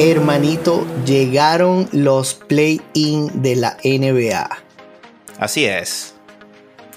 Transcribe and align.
Hermanito, 0.00 0.86
llegaron 1.04 1.88
los 1.90 2.34
play-in 2.34 3.42
de 3.42 3.56
la 3.56 3.78
NBA. 3.82 4.48
Así 5.40 5.64
es. 5.64 6.14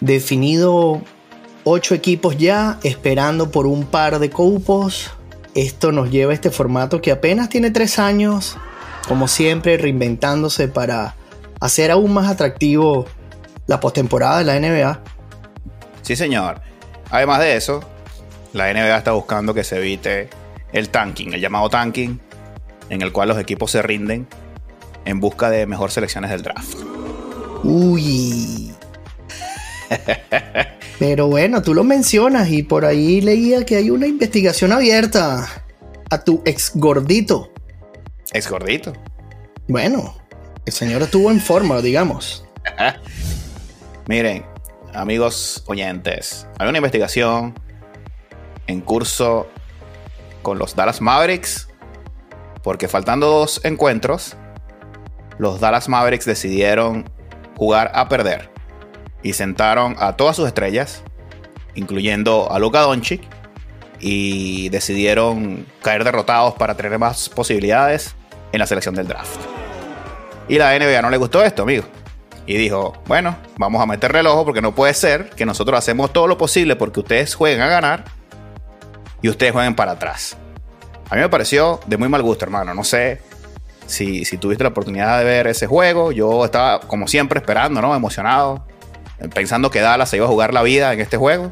Definido 0.01 1.01
ocho 1.63 1.95
equipos 1.95 2.37
ya, 2.37 2.77
esperando 2.83 3.49
por 3.49 3.65
un 3.65 3.85
par 3.85 4.19
de 4.19 4.29
cupos. 4.29 5.09
Esto 5.55 5.91
nos 5.91 6.11
lleva 6.11 6.31
a 6.31 6.35
este 6.35 6.51
formato 6.51 7.01
que 7.01 7.11
apenas 7.11 7.49
tiene 7.49 7.71
tres 7.71 7.97
años, 7.97 8.55
como 9.07 9.27
siempre, 9.27 9.77
reinventándose 9.77 10.67
para 10.67 11.15
hacer 11.59 11.89
aún 11.89 12.13
más 12.13 12.29
atractivo 12.29 13.07
la 13.65 13.79
postemporada 13.79 14.37
de 14.37 14.45
la 14.45 14.59
NBA. 14.59 15.01
Sí, 16.03 16.15
señor. 16.15 16.61
Además 17.09 17.39
de 17.39 17.55
eso, 17.55 17.83
la 18.53 18.71
NBA 18.71 18.95
está 18.95 19.11
buscando 19.13 19.55
que 19.55 19.63
se 19.63 19.77
evite 19.77 20.29
el 20.71 20.89
tanking, 20.89 21.33
el 21.33 21.41
llamado 21.41 21.67
tanking, 21.67 22.19
en 22.89 23.01
el 23.01 23.11
cual 23.11 23.29
los 23.29 23.39
equipos 23.39 23.71
se 23.71 23.81
rinden 23.81 24.27
en 25.05 25.19
busca 25.19 25.49
de 25.49 25.65
mejores 25.65 25.93
selecciones 25.93 26.31
del 26.31 26.43
draft. 26.43 26.77
Uy. 27.63 28.73
Pero 30.99 31.27
bueno, 31.27 31.61
tú 31.61 31.73
lo 31.73 31.83
mencionas 31.83 32.49
y 32.49 32.63
por 32.63 32.85
ahí 32.85 33.21
leía 33.21 33.65
que 33.65 33.75
hay 33.77 33.89
una 33.89 34.07
investigación 34.07 34.71
abierta 34.71 35.47
a 36.09 36.23
tu 36.23 36.41
ex 36.45 36.71
gordito. 36.75 37.51
Ex 38.33 38.49
gordito. 38.49 38.93
Bueno, 39.67 40.15
el 40.65 40.73
señor 40.73 41.01
estuvo 41.01 41.31
en 41.31 41.39
forma, 41.39 41.81
digamos. 41.81 42.45
Miren, 44.07 44.45
amigos 44.93 45.63
oyentes, 45.67 46.47
hay 46.59 46.69
una 46.69 46.77
investigación 46.77 47.57
en 48.67 48.81
curso 48.81 49.47
con 50.41 50.59
los 50.59 50.75
Dallas 50.75 51.01
Mavericks 51.01 51.67
porque 52.63 52.87
faltando 52.87 53.27
dos 53.27 53.61
encuentros, 53.63 54.35
los 55.37 55.59
Dallas 55.59 55.89
Mavericks 55.89 56.25
decidieron 56.25 57.09
jugar 57.57 57.91
a 57.93 58.07
perder 58.09 58.49
y 59.23 59.33
sentaron 59.33 59.95
a 59.99 60.15
todas 60.15 60.35
sus 60.35 60.47
estrellas, 60.47 61.03
incluyendo 61.75 62.51
a 62.51 62.59
Luka 62.59 62.81
Doncic, 62.81 63.21
y 63.99 64.69
decidieron 64.69 65.65
caer 65.81 66.03
derrotados 66.03 66.55
para 66.55 66.75
tener 66.75 66.97
más 66.97 67.29
posibilidades 67.29 68.15
en 68.51 68.59
la 68.59 68.65
selección 68.65 68.95
del 68.95 69.07
draft. 69.07 69.39
Y 70.47 70.57
la 70.57 70.77
NBA 70.77 71.01
no 71.01 71.09
le 71.09 71.17
gustó 71.17 71.43
esto, 71.43 71.63
amigo. 71.63 71.85
Y 72.47 72.57
dijo, 72.57 72.93
bueno, 73.05 73.37
vamos 73.57 73.81
a 73.81 73.85
meterle 73.85 74.19
el 74.21 74.27
ojo 74.27 74.43
porque 74.43 74.61
no 74.61 74.73
puede 74.73 74.93
ser 74.93 75.29
que 75.29 75.45
nosotros 75.45 75.77
hacemos 75.77 76.11
todo 76.11 76.27
lo 76.27 76.37
posible 76.37 76.75
porque 76.75 76.99
ustedes 76.99 77.35
jueguen 77.35 77.61
a 77.61 77.67
ganar 77.67 78.05
y 79.21 79.29
ustedes 79.29 79.53
jueguen 79.53 79.75
para 79.75 79.93
atrás. 79.93 80.35
A 81.11 81.15
mí 81.15 81.21
me 81.21 81.27
pareció 81.27 81.81
de 81.87 81.97
muy 81.97 82.07
mal 82.07 82.21
gusto, 82.21 82.45
hermano. 82.45 82.73
No 82.73 82.85
sé 82.85 83.19
si, 83.85 84.23
tuviste 84.37 84.63
la 84.63 84.69
oportunidad 84.69 85.19
de 85.19 85.25
ver 85.25 85.45
ese 85.45 85.67
juego. 85.67 86.13
Yo 86.13 86.45
estaba, 86.45 86.79
como 86.79 87.05
siempre, 87.09 87.39
esperando, 87.39 87.81
¿no? 87.81 87.93
Emocionado. 87.93 88.65
Pensando 89.33 89.69
que 89.69 89.81
Dallas 89.81 90.09
se 90.09 90.15
iba 90.15 90.25
a 90.25 90.29
jugar 90.29 90.53
la 90.53 90.63
vida 90.63 90.93
en 90.93 91.01
este 91.01 91.17
juego. 91.17 91.51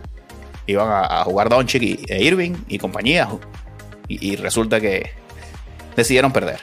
Iban 0.65 0.87
a, 0.89 1.25
jugar 1.25 1.49
Doncic 1.49 2.09
e 2.09 2.23
Irving 2.23 2.53
y 2.69 2.77
compañía. 2.77 3.27
Y, 4.08 4.31
y 4.31 4.37
resulta 4.37 4.80
que 4.80 5.11
decidieron 5.97 6.31
perder. 6.31 6.61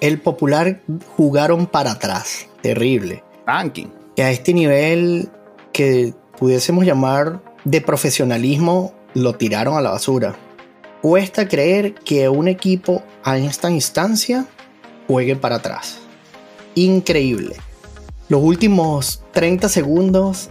El 0.00 0.20
popular 0.20 0.82
jugaron 1.16 1.66
para 1.66 1.90
atrás. 1.90 2.46
Terrible. 2.62 3.24
Ranking. 3.44 3.88
Que 4.14 4.22
a 4.22 4.30
este 4.30 4.54
nivel 4.54 5.30
que 5.72 6.14
pudiésemos 6.38 6.86
llamar 6.86 7.40
de 7.64 7.80
profesionalismo 7.80 8.94
lo 9.14 9.34
tiraron 9.34 9.76
a 9.76 9.80
la 9.80 9.90
basura. 9.90 10.36
Cuesta 11.02 11.48
creer 11.48 11.94
que 11.94 12.28
un 12.28 12.46
equipo 12.46 13.02
a 13.24 13.38
esta 13.38 13.70
instancia 13.70 14.46
juegue 15.06 15.34
para 15.34 15.56
atrás. 15.56 15.98
Increíble. 16.74 17.56
Los 18.28 18.42
últimos 18.42 19.22
30 19.32 19.68
segundos 19.68 20.50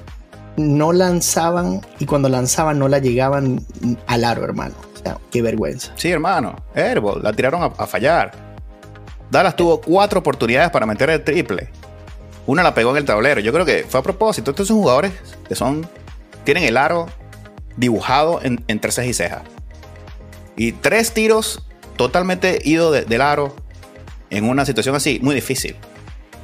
no 0.58 0.92
lanzaban 0.92 1.82
y 2.00 2.06
cuando 2.06 2.30
lanzaban 2.30 2.80
no 2.80 2.88
la 2.88 2.98
llegaban 2.98 3.64
al 4.08 4.24
aro, 4.24 4.44
hermano. 4.44 4.74
O 4.94 4.98
sea, 4.98 5.18
qué 5.32 5.42
vergüenza. 5.42 5.94
Sí, 5.96 6.12
hermano. 6.12 6.56
Airball, 6.74 7.24
la 7.24 7.32
tiraron 7.32 7.62
a, 7.64 7.86
fallar. 7.86 8.32
Dallas 9.30 9.56
tuvo 9.56 9.80
cuatro 9.80 10.20
oportunidades 10.20 10.72
para 10.72 10.86
meter 10.86 11.12
el 11.12 11.24
triple. 11.24 11.70
Una 12.48 12.64
la 12.64 12.74
pegó 12.74 12.92
en 12.92 12.98
el 12.98 13.06
tablero. 13.06 13.40
Yo 13.40 13.54
creo 13.54 13.66
que 13.66 13.86
fue 13.88 14.00
a 14.00 14.04
propósito. 14.04 14.52
Estos 14.52 14.68
son 14.68 14.78
jugadores 14.78 15.14
que 15.48 15.56
son. 15.56 15.88
Tienen 16.44 16.64
el 16.64 16.76
aro 16.76 17.06
dibujado 17.78 18.42
en, 18.42 18.64
entre 18.68 18.92
cejas 18.92 19.10
y 19.10 19.14
cejas. 19.14 19.42
Y 20.60 20.74
tres 20.74 21.14
tiros 21.14 21.64
totalmente 21.96 22.60
ido 22.66 22.92
del 22.92 23.22
aro 23.22 23.56
en 24.30 24.44
una 24.44 24.66
situación 24.66 24.94
así, 24.94 25.18
muy 25.24 25.34
difícil. 25.34 25.78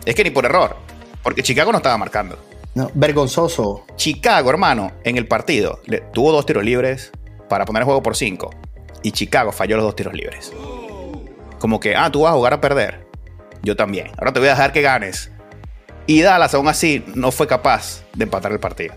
Es 0.06 0.16
que 0.16 0.24
ni 0.24 0.30
por 0.30 0.46
error, 0.46 0.78
porque 1.22 1.44
Chicago 1.44 1.74
no 1.74 1.80
estaba 1.80 1.98
marcando. 1.98 2.40
No, 2.76 2.90
vergonzoso. 2.94 3.86
Chicago, 3.98 4.50
hermano, 4.50 4.94
en 5.04 5.18
el 5.18 5.28
partido 5.28 5.82
le, 5.84 6.00
tuvo 6.00 6.32
dos 6.32 6.46
tiros 6.46 6.64
libres 6.64 7.12
para 7.50 7.66
poner 7.66 7.82
el 7.82 7.86
juego 7.86 8.02
por 8.02 8.16
cinco. 8.16 8.52
Y 9.04 9.12
Chicago 9.12 9.52
falló 9.52 9.76
los 9.76 9.84
dos 9.84 9.98
tiros 9.98 10.14
libres. 10.14 10.54
Como 11.60 11.82
que, 11.82 11.94
ah, 11.94 12.10
tú 12.10 12.22
vas 12.22 12.32
a 12.32 12.36
jugar 12.36 12.54
a 12.54 12.62
perder. 12.62 13.06
Yo 13.64 13.76
también. 13.76 14.12
Ahora 14.18 14.32
te 14.32 14.40
voy 14.40 14.48
a 14.48 14.52
dejar 14.52 14.72
que 14.72 14.82
ganes. 14.82 15.30
Y 16.08 16.22
Dallas, 16.22 16.54
aún 16.54 16.70
así, 16.70 17.04
no 17.16 17.34
fue 17.34 17.48
capaz 17.48 18.06
de 18.14 18.24
empatar 18.24 18.54
el 18.54 18.62
partido. 18.62 18.94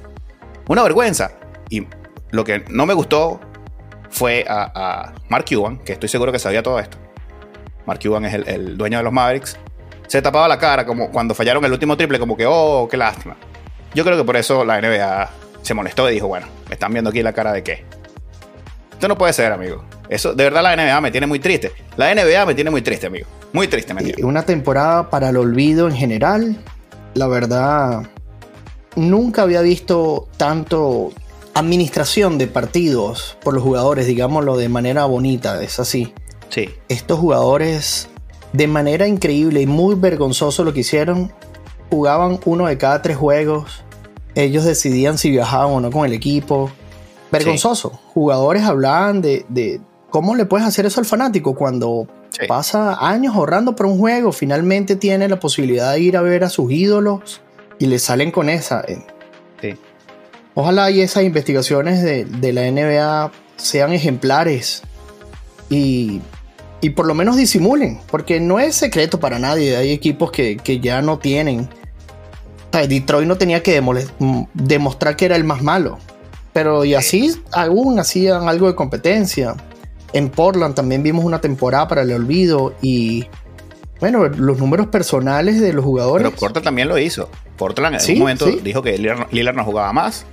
Una 0.69 0.85
vergüenza. 0.85 1.33
Y 1.71 1.89
lo 2.31 2.45
que 2.45 2.65
no 2.69 2.87
me 2.87 2.95
gustó 2.95 3.41
fue 4.11 4.45
a, 4.49 5.13
Mark 5.29 5.45
Cuban, 5.49 5.79
que 5.79 5.93
estoy 5.93 6.09
seguro 6.09 6.33
que 6.33 6.39
sabía 6.39 6.63
todo 6.63 6.79
esto. 6.79 6.99
Mark 7.87 8.01
Cuban 8.03 8.25
es 8.25 8.35
el, 8.35 8.77
dueño 8.77 8.99
de 8.99 9.05
los 9.05 9.13
Mavericks. 9.13 9.57
Se 10.07 10.23
tapaba 10.23 10.49
la 10.49 10.59
cara 10.59 10.87
como 10.87 11.11
cuando 11.11 11.35
fallaron 11.35 11.65
el 11.65 11.73
último 11.73 11.97
triple, 11.97 12.19
como 12.19 12.37
que, 12.37 12.47
oh, 12.47 12.89
qué 12.91 12.97
lástima. 12.97 13.37
Yo 13.95 14.05
creo 14.05 14.17
que 14.17 14.25
por 14.25 14.37
eso 14.37 14.65
la 14.65 14.81
NBA 14.81 15.31
se 15.63 15.75
molestó 15.75 16.11
y 16.11 16.15
dijo, 16.15 16.29
bueno, 16.29 16.47
me 16.69 16.75
están 16.75 16.93
viendo 16.93 17.11
aquí 17.11 17.23
la 17.23 17.33
cara 17.33 17.53
de 17.53 17.63
qué. 17.63 17.85
Esto 18.93 19.09
no 19.09 19.17
puede 19.17 19.33
ser, 19.33 19.53
amigo. 19.53 19.85
Eso, 20.09 20.35
de 20.35 20.45
verdad, 20.45 20.63
la 20.63 20.77
NBA 20.77 21.01
me 21.01 21.11
tiene 21.11 21.27
muy 21.27 21.39
triste. 21.39 21.73
La 21.97 22.15
NBA 22.15 22.47
me 22.47 22.55
tiene 22.55 22.71
muy 22.71 22.83
triste, 22.83 23.07
amigo. 23.07 23.27
Muy 23.53 23.69
triste, 23.69 23.95
me 23.95 24.03
tiene. 24.03 24.25
Una 24.25 24.43
temporada 24.43 25.09
para 25.11 25.29
el 25.29 25.37
olvido 25.37 25.89
en 25.89 25.95
general. 25.95 26.57
La 27.15 27.27
verdad, 27.27 28.03
nunca 28.97 29.43
había 29.43 29.61
visto 29.61 30.29
tanto 30.37 31.13
administración 31.59 32.39
de 32.39 32.47
partidos 32.47 33.37
por 33.43 33.53
los 33.53 33.63
jugadores, 33.63 34.07
digámoslo 34.07 34.57
de 34.57 34.69
manera 34.69 35.05
bonita, 35.07 35.61
es 35.63 35.81
así. 35.81 36.15
Sí. 36.51 36.71
Estos 36.89 37.19
jugadores, 37.19 38.09
de 38.53 38.69
manera 38.69 39.09
increíble 39.09 39.61
y 39.61 39.67
muy 39.67 39.97
vergonzoso 39.97 40.65
lo 40.65 40.73
que 40.73 40.81
hicieron, 40.81 41.33
jugaban 41.91 42.39
uno 42.45 42.67
de 42.67 42.79
cada 42.79 43.03
tres 43.03 43.17
juegos. 43.17 43.83
Ellos 44.35 44.65
decidían 44.65 45.19
si 45.19 45.31
viajaban 45.31 45.73
o 45.73 45.81
no 45.81 45.91
con 45.91 46.07
el 46.07 46.13
equipo. 46.13 46.71
Vergonzoso. 47.33 47.91
Jugadores 48.15 48.63
hablaban 48.63 49.21
de, 49.21 49.81
cómo 50.11 50.37
le 50.37 50.47
puedes 50.47 50.67
hacer 50.67 50.87
eso 50.87 51.01
al 51.01 51.07
fanático 51.07 51.55
cuando 51.55 52.07
pasa 52.47 52.97
años 53.01 53.35
ahorrando 53.35 53.75
por 53.75 53.87
un 53.87 53.99
juego, 53.99 54.31
finalmente 54.31 54.95
tiene 54.95 55.29
la 55.29 55.41
posibilidad 55.41 55.93
de 55.93 56.01
ir 56.01 56.17
a 56.17 56.23
ver 56.23 56.45
a 56.45 56.49
sus 56.49 56.71
ídolos 56.71 57.41
y 57.81 57.87
le 57.87 57.99
salen 57.99 58.31
con 58.31 58.49
esa. 58.49 58.85
Sí. 60.59 60.61
Ojalá 60.61 60.91
y 60.91 61.03
esas 61.03 61.23
investigaciones 61.23 62.03
de, 62.03 62.53
la 62.53 62.69
NBA 62.69 63.31
sean 63.55 63.93
ejemplares 63.93 64.83
y, 65.71 66.21
por 66.97 67.07
lo 67.07 67.15
menos 67.15 67.37
disimulen, 67.37 68.01
porque 68.11 68.41
no 68.41 68.59
es 68.59 68.75
secreto 68.75 69.21
para 69.21 69.39
nadie. 69.39 69.77
Hay 69.77 69.93
equipos 69.93 70.33
que, 70.33 70.81
ya 70.83 71.01
no 71.01 71.21
tienen. 71.21 71.69
Detroit 72.73 73.29
no 73.29 73.39
tenía 73.39 73.63
que 73.63 73.81
demostrar 74.55 75.15
que 75.15 75.27
era 75.27 75.37
el 75.37 75.45
más 75.45 75.63
malo, 75.63 75.99
pero 76.53 76.85
y 76.85 76.95
así 76.95 77.41
aún 77.53 78.01
hacían 78.01 78.49
algo 78.49 78.67
de 78.67 78.75
competencia. 78.75 79.55
En 80.13 80.29
Portland 80.29 80.75
también 80.75 81.05
vimos 81.05 81.25
una 81.25 81.41
temporada 81.41 81.87
para 81.87 82.03
el 82.03 82.13
olvido 82.13 82.75
y 82.83 83.27
bueno, 84.01 84.27
los 84.27 84.59
números 84.59 84.89
personales 84.89 85.61
de 85.61 85.73
los 85.73 85.85
jugadores. 85.85 86.27
Pero 86.27 86.37
Portland 86.37 86.65
también 86.65 86.89
lo 86.89 86.99
hizo. 86.99 87.31
Portland 87.57 88.01
en 88.01 88.13
un 88.15 88.19
momento 88.19 88.47
dijo 88.47 88.83
que 88.83 88.99
Lillard 88.99 89.55
no 89.57 89.65
jugaba 89.65 89.93
más 89.93 90.27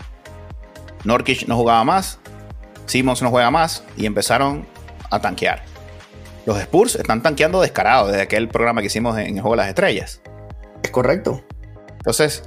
Norkic 1.06 1.48
no 1.48 1.56
jugaba 1.56 1.84
más, 1.84 2.20
Simmons 2.86 3.22
no 3.22 3.30
juega 3.30 3.52
más 3.52 3.84
y 3.96 4.06
empezaron 4.06 4.66
a 5.10 5.22
tanquear. 5.22 5.64
Los 6.46 6.60
Spurs 6.60 6.96
están 6.96 7.24
tanqueando 7.24 7.62
descarados 7.62 8.10
desde 8.10 8.24
aquel 8.24 8.48
programa 8.50 8.82
que 8.82 8.88
hicimos 8.88 9.18
en 9.18 9.38
el 9.38 9.42
Juego 9.42 9.52
de 9.52 9.58
las 9.58 9.68
Estrellas. 9.70 10.22
Es 10.84 10.92
correcto. 10.92 11.44
Entonces, 11.98 12.44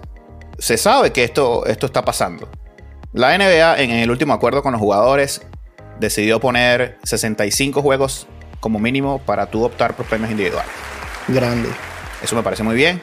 se 0.58 0.76
sabe 0.76 1.12
que 1.12 1.24
esto, 1.24 1.66
esto 1.66 1.86
está 1.86 2.04
pasando. 2.04 2.48
La 3.12 3.36
NBA 3.36 3.80
en 3.80 3.90
el 3.90 4.10
último 4.10 4.34
acuerdo 4.34 4.62
con 4.62 4.72
los 4.72 4.80
jugadores 4.80 5.42
decidió 5.98 6.38
poner 6.38 6.98
65 7.02 7.82
juegos 7.82 8.28
como 8.60 8.78
mínimo 8.78 9.20
para 9.20 9.46
tú 9.46 9.64
optar 9.64 9.94
por 9.94 10.06
premios 10.06 10.30
individuales. 10.30 10.70
Grande. 11.26 11.68
Eso 12.22 12.36
me 12.36 12.42
parece 12.42 12.62
muy 12.62 12.76
bien. 12.76 13.00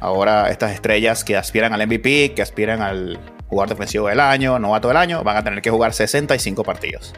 Ahora 0.00 0.50
estas 0.50 0.72
estrellas 0.72 1.24
que 1.24 1.36
aspiran 1.36 1.72
al 1.72 1.86
MVP, 1.86 2.34
que 2.34 2.42
aspiran 2.42 2.82
al 2.82 3.18
jugador 3.48 3.70
defensivo 3.70 4.08
del 4.08 4.20
año, 4.20 4.58
novato 4.58 4.88
del 4.88 4.96
año, 4.96 5.22
van 5.22 5.36
a 5.36 5.44
tener 5.44 5.62
que 5.62 5.70
jugar 5.70 5.92
65 5.92 6.64
partidos. 6.64 7.12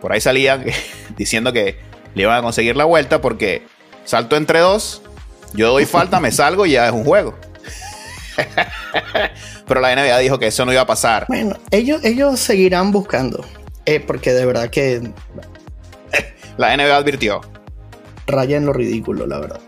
Por 0.00 0.12
ahí 0.12 0.20
salían 0.20 0.64
diciendo 1.16 1.52
que 1.52 1.78
le 2.14 2.22
iban 2.22 2.38
a 2.38 2.42
conseguir 2.42 2.76
la 2.76 2.84
vuelta 2.84 3.20
porque 3.20 3.62
salto 4.04 4.36
entre 4.36 4.60
dos, 4.60 5.02
yo 5.54 5.70
doy 5.72 5.86
falta, 5.86 6.20
me 6.20 6.32
salgo 6.32 6.66
y 6.66 6.72
ya 6.72 6.86
es 6.86 6.92
un 6.92 7.04
juego. 7.04 7.36
Pero 9.66 9.80
la 9.80 9.94
NBA 9.94 10.18
dijo 10.18 10.38
que 10.38 10.46
eso 10.46 10.64
no 10.64 10.72
iba 10.72 10.82
a 10.82 10.86
pasar. 10.86 11.26
Bueno, 11.28 11.56
ellos, 11.70 12.04
ellos 12.04 12.40
seguirán 12.40 12.92
buscando. 12.92 13.44
Eh, 13.86 14.00
porque 14.00 14.32
de 14.32 14.46
verdad 14.46 14.70
que. 14.70 15.12
la 16.56 16.76
NBA 16.76 16.96
advirtió. 16.96 17.40
Raya 18.26 18.56
en 18.56 18.66
lo 18.66 18.72
ridículo, 18.72 19.26
la 19.26 19.40
verdad. 19.40 19.60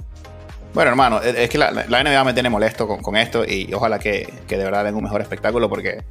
Bueno, 0.75 0.91
hermano, 0.91 1.23
es 1.23 1.49
que 1.49 1.57
la, 1.57 1.71
NBA 1.71 2.25
me 2.25 2.35
tiene 2.35 2.51
molesto 2.51 2.89
con, 2.89 3.17
esto 3.17 3.45
y 3.45 3.73
ojalá 3.73 4.01
que, 4.01 4.29
de 4.49 4.57
verdad 4.57 4.85
den 4.85 4.97
un 4.97 5.05
mejor 5.05 5.21
espectáculo 5.21 5.69
porque 5.69 6.03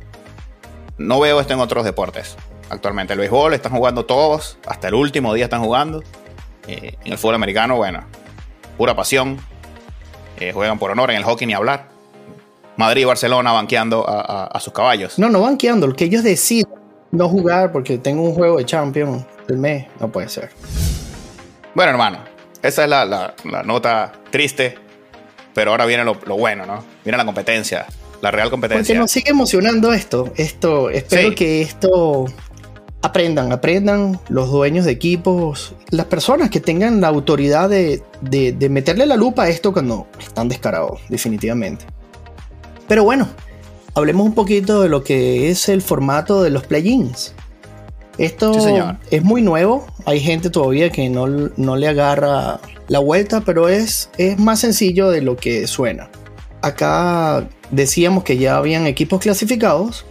no 0.98 1.19
veo 1.19 1.42
esto 1.42 1.54
en 1.54 1.60
otros 1.60 1.83
deportes. 1.83 2.38
Actualmente 2.69 3.12
el 3.12 3.19
béisbol 3.19 3.54
están 3.54 3.74
jugando 3.74 4.06
todos, 4.06 4.57
hasta 4.65 4.88
el 4.88 4.94
último 4.94 5.33
día 5.33 5.45
están 5.45 5.62
jugando. 5.62 6.01
Eh, 6.65 6.95
en 7.04 7.12
el 7.12 7.18
fútbol 7.18 7.36
americano, 7.36 7.75
bueno, 7.75 8.06
pura 8.77 8.95
pasión. 8.95 9.38
Eh, 10.39 10.54
juegan 10.54 10.80
por 10.80 10.92
honor, 10.92 11.12
en 11.12 11.18
el 11.18 11.25
hockey 11.25 11.45
ni 11.45 11.54
hablar. 11.54 11.89
Madrid 12.77 13.01
y 13.01 13.06
Barcelona 13.06 13.51
banqueando 13.51 14.06
a, 14.07 14.57
sus 14.62 14.71
caballos. 14.71 15.19
No, 15.19 15.30
no 15.30 15.42
banqueando, 15.42 15.88
lo 15.88 15.94
que 15.94 16.06
ellos 16.06 16.24
deciden 16.24 16.68
no 17.12 17.27
jugar 17.27 17.74
porque 17.74 17.98
tengo 17.98 18.24
un 18.24 18.33
juego 18.33 18.57
de 18.57 18.66
Champions 18.66 19.25
del 19.45 19.57
mes, 19.57 19.88
no 20.00 20.09
puede 20.09 20.30
ser. 20.30 20.51
Bueno, 21.75 21.92
hermano, 21.92 22.19
esa 22.63 22.83
es 22.83 22.89
la, 22.89 23.36
nota 23.65 24.13
triste, 24.31 24.75
pero 25.54 25.71
ahora 25.71 25.86
viene 25.86 26.04
lo, 26.06 26.15
bueno, 26.15 26.65
¿no? 26.65 26.83
Viene 27.04 27.18
la 27.18 27.25
competencia, 27.25 27.86
la 28.21 28.31
real 28.31 28.50
competencia. 28.50 28.94
Porque 28.94 29.00
nos 29.00 29.12
sigue 29.12 29.31
emocionando 29.31 29.94
esto, 29.94 30.31
esto, 30.38 30.89
espero 30.89 31.36
que 31.36 31.62
esto 31.62 32.25
aprendan, 33.01 33.51
aprendan 33.51 34.18
los 34.30 34.50
dueños 34.50 34.86
de 34.86 34.92
equipos, 34.92 35.75
las 35.89 36.06
personas 36.06 36.50
que 36.50 36.62
tengan 36.62 37.01
la 37.01 37.10
autoridad 37.10 37.69
de, 37.69 38.01
de 38.21 38.69
meterle 38.69 39.06
la 39.06 39.18
lupa 39.18 39.44
a 39.44 39.50
esto 39.50 39.74
cuando 39.74 40.07
están 40.18 40.48
descarados, 40.48 41.01
definitivamente. 41.09 41.86
Pero 42.88 43.04
bueno, 43.04 43.27
hablemos 43.94 44.25
un 44.25 44.33
poquito 44.33 44.81
de 44.81 44.89
lo 44.89 45.04
que 45.04 45.50
es 45.50 45.68
el 45.68 45.81
formato 45.81 46.44
de 46.44 46.50
los 46.50 46.66
play-ins. 46.66 47.33
Esto 48.18 48.54
es 49.10 49.24
muy 49.24 49.42
nuevo, 49.42 49.88
hay 50.06 50.19
gente 50.19 50.50
todavía 50.50 50.92
que 50.92 51.10
no, 51.10 51.27
le 51.27 51.88
agarra 51.88 52.60
la 52.88 53.00
vuelta, 53.00 53.42
pero 53.42 53.69
es, 53.69 54.10
es 54.18 54.38
más 54.38 54.60
sencillo 54.60 55.10
de 55.10 55.21
lo 55.21 55.36
que 55.36 55.65
suena. 55.68 56.10
Acá 56.62 57.48
decíamos 57.71 58.24
que 58.24 58.38
ya 58.38 58.57
habían 58.57 58.86
equipos 58.86 59.19
clasificados 59.19 60.06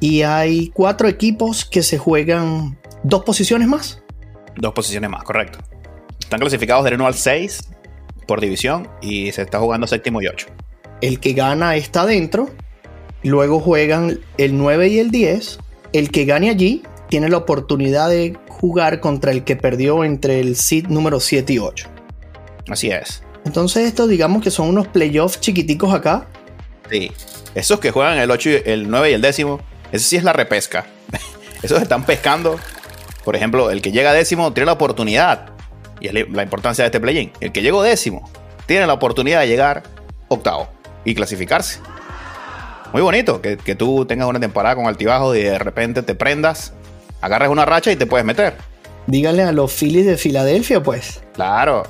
y 0.00 0.22
hay 0.22 0.68
cuatro 0.68 1.08
equipos 1.08 1.64
que 1.64 1.82
se 1.82 1.98
juegan 1.98 2.78
dos 3.02 3.24
posiciones 3.24 3.68
más. 3.68 4.02
Dos 4.56 4.72
posiciones 4.72 5.10
más, 5.10 5.24
correcto. 5.24 5.58
Están 6.20 6.40
clasificados 6.40 6.84
del 6.84 6.94
1 6.94 7.06
al 7.06 7.14
6 7.14 7.68
por 8.26 8.40
división 8.40 8.88
y 9.02 9.32
se 9.32 9.42
está 9.42 9.58
jugando 9.58 9.86
séptimo 9.86 10.22
y 10.22 10.28
8 10.28 10.46
el 11.04 11.20
que 11.20 11.34
gana 11.34 11.76
está 11.76 12.06
dentro, 12.06 12.48
luego 13.22 13.60
juegan 13.60 14.20
el 14.38 14.56
9 14.56 14.88
y 14.88 14.98
el 15.00 15.10
10, 15.10 15.58
el 15.92 16.10
que 16.10 16.24
gane 16.24 16.48
allí 16.48 16.82
tiene 17.08 17.28
la 17.28 17.38
oportunidad 17.38 18.08
de 18.08 18.36
jugar 18.48 19.00
contra 19.00 19.32
el 19.32 19.44
que 19.44 19.56
perdió 19.56 20.04
entre 20.04 20.40
el 20.40 20.56
seed 20.56 20.86
número 20.88 21.20
7 21.20 21.52
y 21.52 21.58
8. 21.58 21.88
Así 22.68 22.90
es. 22.90 23.22
Entonces 23.44 23.86
estos 23.86 24.08
digamos 24.08 24.42
que 24.42 24.50
son 24.50 24.68
unos 24.68 24.88
playoffs 24.88 25.40
chiquiticos 25.40 25.92
acá. 25.92 26.26
Sí. 26.90 27.12
Esos 27.54 27.78
que 27.78 27.90
juegan 27.90 28.18
el 28.18 28.30
8, 28.30 28.50
el 28.64 28.90
9 28.90 29.10
y 29.10 29.14
el 29.14 29.20
décimo, 29.20 29.60
ese 29.92 30.04
sí 30.04 30.16
es 30.16 30.24
la 30.24 30.32
repesca. 30.32 30.86
Esos 31.62 31.80
están 31.80 32.04
pescando. 32.04 32.58
Por 33.24 33.36
ejemplo, 33.36 33.70
el 33.70 33.80
que 33.80 33.92
llega 33.92 34.12
décimo 34.12 34.52
tiene 34.52 34.66
la 34.66 34.72
oportunidad. 34.72 35.50
Y 36.00 36.08
es 36.08 36.14
la 36.30 36.42
importancia 36.42 36.82
de 36.82 36.86
este 36.86 37.00
play-in. 37.00 37.32
El 37.40 37.52
que 37.52 37.62
llegó 37.62 37.82
décimo 37.82 38.28
tiene 38.66 38.86
la 38.86 38.92
oportunidad 38.92 39.40
de 39.40 39.48
llegar 39.48 39.84
octavo 40.28 40.68
y 41.04 41.14
clasificarse. 41.14 41.80
Muy 42.92 43.02
bonito 43.02 43.40
que, 43.40 43.56
tú 43.74 44.06
tengas 44.06 44.28
una 44.28 44.38
temporada 44.38 44.76
con 44.76 44.86
altibajo 44.86 45.34
y 45.34 45.42
de 45.42 45.58
repente 45.58 46.02
te 46.02 46.14
prendas, 46.14 46.72
agarres 47.24 47.48
una 47.48 47.64
racha 47.64 47.90
y 47.90 47.96
te 47.96 48.06
puedes 48.06 48.26
meter. 48.26 48.54
Díganle 49.06 49.42
a 49.42 49.52
los 49.52 49.72
Phillies 49.72 50.06
de 50.06 50.16
Filadelfia, 50.16 50.82
pues. 50.82 51.22
Claro, 51.32 51.84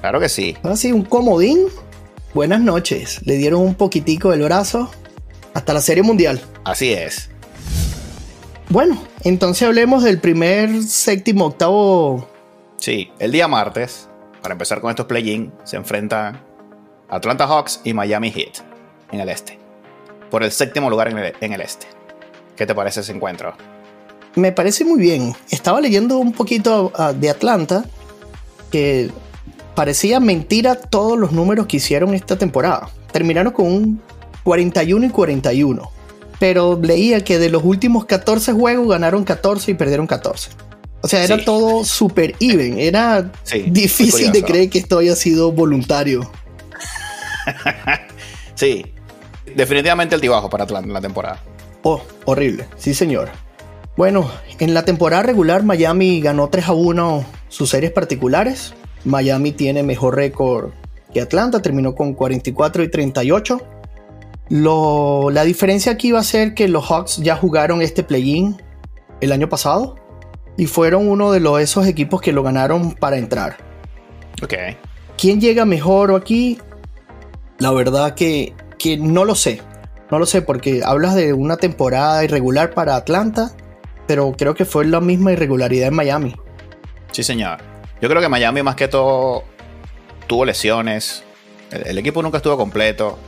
claro 0.00 0.20
que 0.20 0.28
sí. 0.28 0.56
Así, 0.62 0.90
un 0.90 1.04
comodín. 1.04 1.66
Buenas 2.34 2.60
noches. 2.60 3.20
Le 3.26 3.36
dieron 3.36 3.60
un 3.60 3.74
poquitico 3.74 4.30
del 4.30 4.42
brazo 4.42 4.90
hasta 5.52 5.74
la 5.74 5.82
Serie 5.82 6.02
Mundial. 6.02 6.40
Así 6.64 6.92
es. 6.92 7.28
Bueno, 8.70 9.02
entonces 9.22 9.68
hablemos 9.68 10.02
del 10.02 10.18
primer, 10.18 10.82
séptimo, 10.82 11.46
octavo. 11.46 12.26
Sí, 12.78 13.10
el 13.18 13.32
día 13.32 13.48
martes, 13.48 14.08
para 14.40 14.52
empezar 14.52 14.80
con 14.80 14.88
estos 14.88 15.04
play-in, 15.04 15.52
se 15.64 15.76
enfrentan 15.76 16.42
Atlanta 17.10 17.46
Hawks 17.46 17.82
y 17.84 17.92
Miami 17.92 18.30
Heat 18.30 18.60
en 19.12 19.20
el 19.20 19.28
este. 19.28 19.58
Por 20.30 20.42
el 20.42 20.50
séptimo 20.50 20.88
lugar 20.88 21.08
en 21.08 21.52
el, 21.52 21.60
este. 21.60 21.86
¿Qué 22.56 22.66
te 22.66 22.74
parece 22.74 23.00
ese 23.00 23.12
encuentro? 23.12 23.54
Me 24.34 24.52
parece 24.52 24.84
muy 24.84 25.00
bien. 25.00 25.34
Estaba 25.50 25.80
leyendo 25.80 26.18
un 26.18 26.32
poquito 26.32 26.92
ah, 26.96 27.12
de 27.12 27.30
Atlanta 27.30 27.84
que 28.70 29.10
parecía 29.74 30.20
mentira 30.20 30.74
todos 30.74 31.18
los 31.18 31.32
números 31.32 31.66
que 31.66 31.76
hicieron 31.76 32.14
esta 32.14 32.36
temporada. 32.36 32.88
Terminaron 33.12 33.52
con 33.52 33.66
un 33.66 34.02
41 34.44 35.06
y 35.06 35.10
41. 35.10 35.90
Pero 36.38 36.78
leía 36.82 37.22
que 37.22 37.38
de 37.38 37.50
los 37.50 37.62
últimos 37.62 38.06
14 38.06 38.52
juegos 38.52 38.88
ganaron 38.88 39.24
14 39.24 39.70
y 39.70 39.74
perdieron 39.74 40.06
14. 40.06 40.50
O 41.02 41.08
sea, 41.08 41.22
era 41.24 41.44
todo 41.44 41.84
super 41.84 42.34
even. 42.40 42.78
Era 42.78 43.30
difícil 43.66 44.32
de 44.32 44.42
creer 44.42 44.70
que 44.70 44.78
esto 44.78 44.98
haya 44.98 45.16
sido 45.16 45.52
voluntario. 45.52 46.30
sí, 48.54 48.86
definitivamente 49.54 50.14
el 50.14 50.20
tibajo 50.20 50.48
para 50.48 50.64
Atlanta 50.64 50.86
en 50.86 50.94
la 50.94 51.00
temporada. 51.00 51.40
Oh, 51.82 52.00
horrible, 52.24 52.66
sí 52.76 52.94
señor. 52.94 53.30
Bueno, 53.96 54.30
en 54.58 54.74
la 54.74 54.84
temporada 54.84 55.22
regular 55.22 55.64
Miami 55.64 56.20
ganó 56.20 56.48
3 56.48 56.68
a 56.68 56.72
1 56.72 57.24
sus 57.48 57.70
series 57.70 57.92
particulares. 57.92 58.74
Miami 59.04 59.52
tiene 59.52 59.82
mejor 59.82 60.16
récord 60.16 60.70
que 61.12 61.20
Atlanta, 61.20 61.60
terminó 61.60 61.94
con 61.94 62.14
44 62.14 62.82
y 62.82 62.90
38. 62.90 63.60
la 64.48 65.44
diferencia 65.44 65.92
aquí 65.92 66.12
va 66.12 66.20
a 66.20 66.24
ser 66.24 66.54
que 66.54 66.68
los 66.68 66.86
Hawks 66.86 67.18
ya 67.18 67.36
jugaron 67.36 67.82
este 67.82 68.02
play-in 68.02 68.56
el 69.20 69.32
año 69.32 69.48
pasado 69.48 69.96
y 70.56 70.66
fueron 70.66 71.08
uno 71.08 71.32
de 71.32 71.40
los, 71.40 71.60
esos 71.60 71.86
equipos 71.86 72.20
que 72.20 72.32
lo 72.32 72.42
ganaron 72.42 72.92
para 72.92 73.18
entrar. 73.18 73.56
Ok. 74.42 74.54
¿Quién 75.16 75.40
llega 75.40 75.64
mejor 75.64 76.14
aquí? 76.14 76.58
La 77.58 77.70
verdad 77.70 78.14
que, 78.14 78.54
no 78.98 79.24
lo 79.24 79.34
sé. 79.34 79.60
No 80.10 80.18
lo 80.18 80.26
sé 80.26 80.42
porque 80.42 80.82
hablas 80.84 81.14
de 81.14 81.32
una 81.32 81.56
temporada 81.56 82.24
irregular 82.24 82.74
para 82.74 82.96
Atlanta, 82.96 83.52
pero 84.06 84.32
creo 84.32 84.54
que 84.54 84.64
fue 84.64 84.84
la 84.84 85.00
misma 85.00 85.32
irregularidad 85.32 85.88
en 85.88 85.94
Miami. 85.94 86.36
Sí, 87.10 87.22
señor. 87.22 87.58
Yo 88.00 88.08
creo 88.08 88.20
que 88.20 88.28
Miami 88.28 88.62
más 88.62 88.74
que 88.74 88.88
todo 88.88 89.44
tuvo 90.26 90.44
lesiones. 90.44 91.24
El, 91.70 91.96
equipo 91.98 92.22
nunca 92.22 92.38
estuvo 92.38 92.56
completo. 92.56 93.18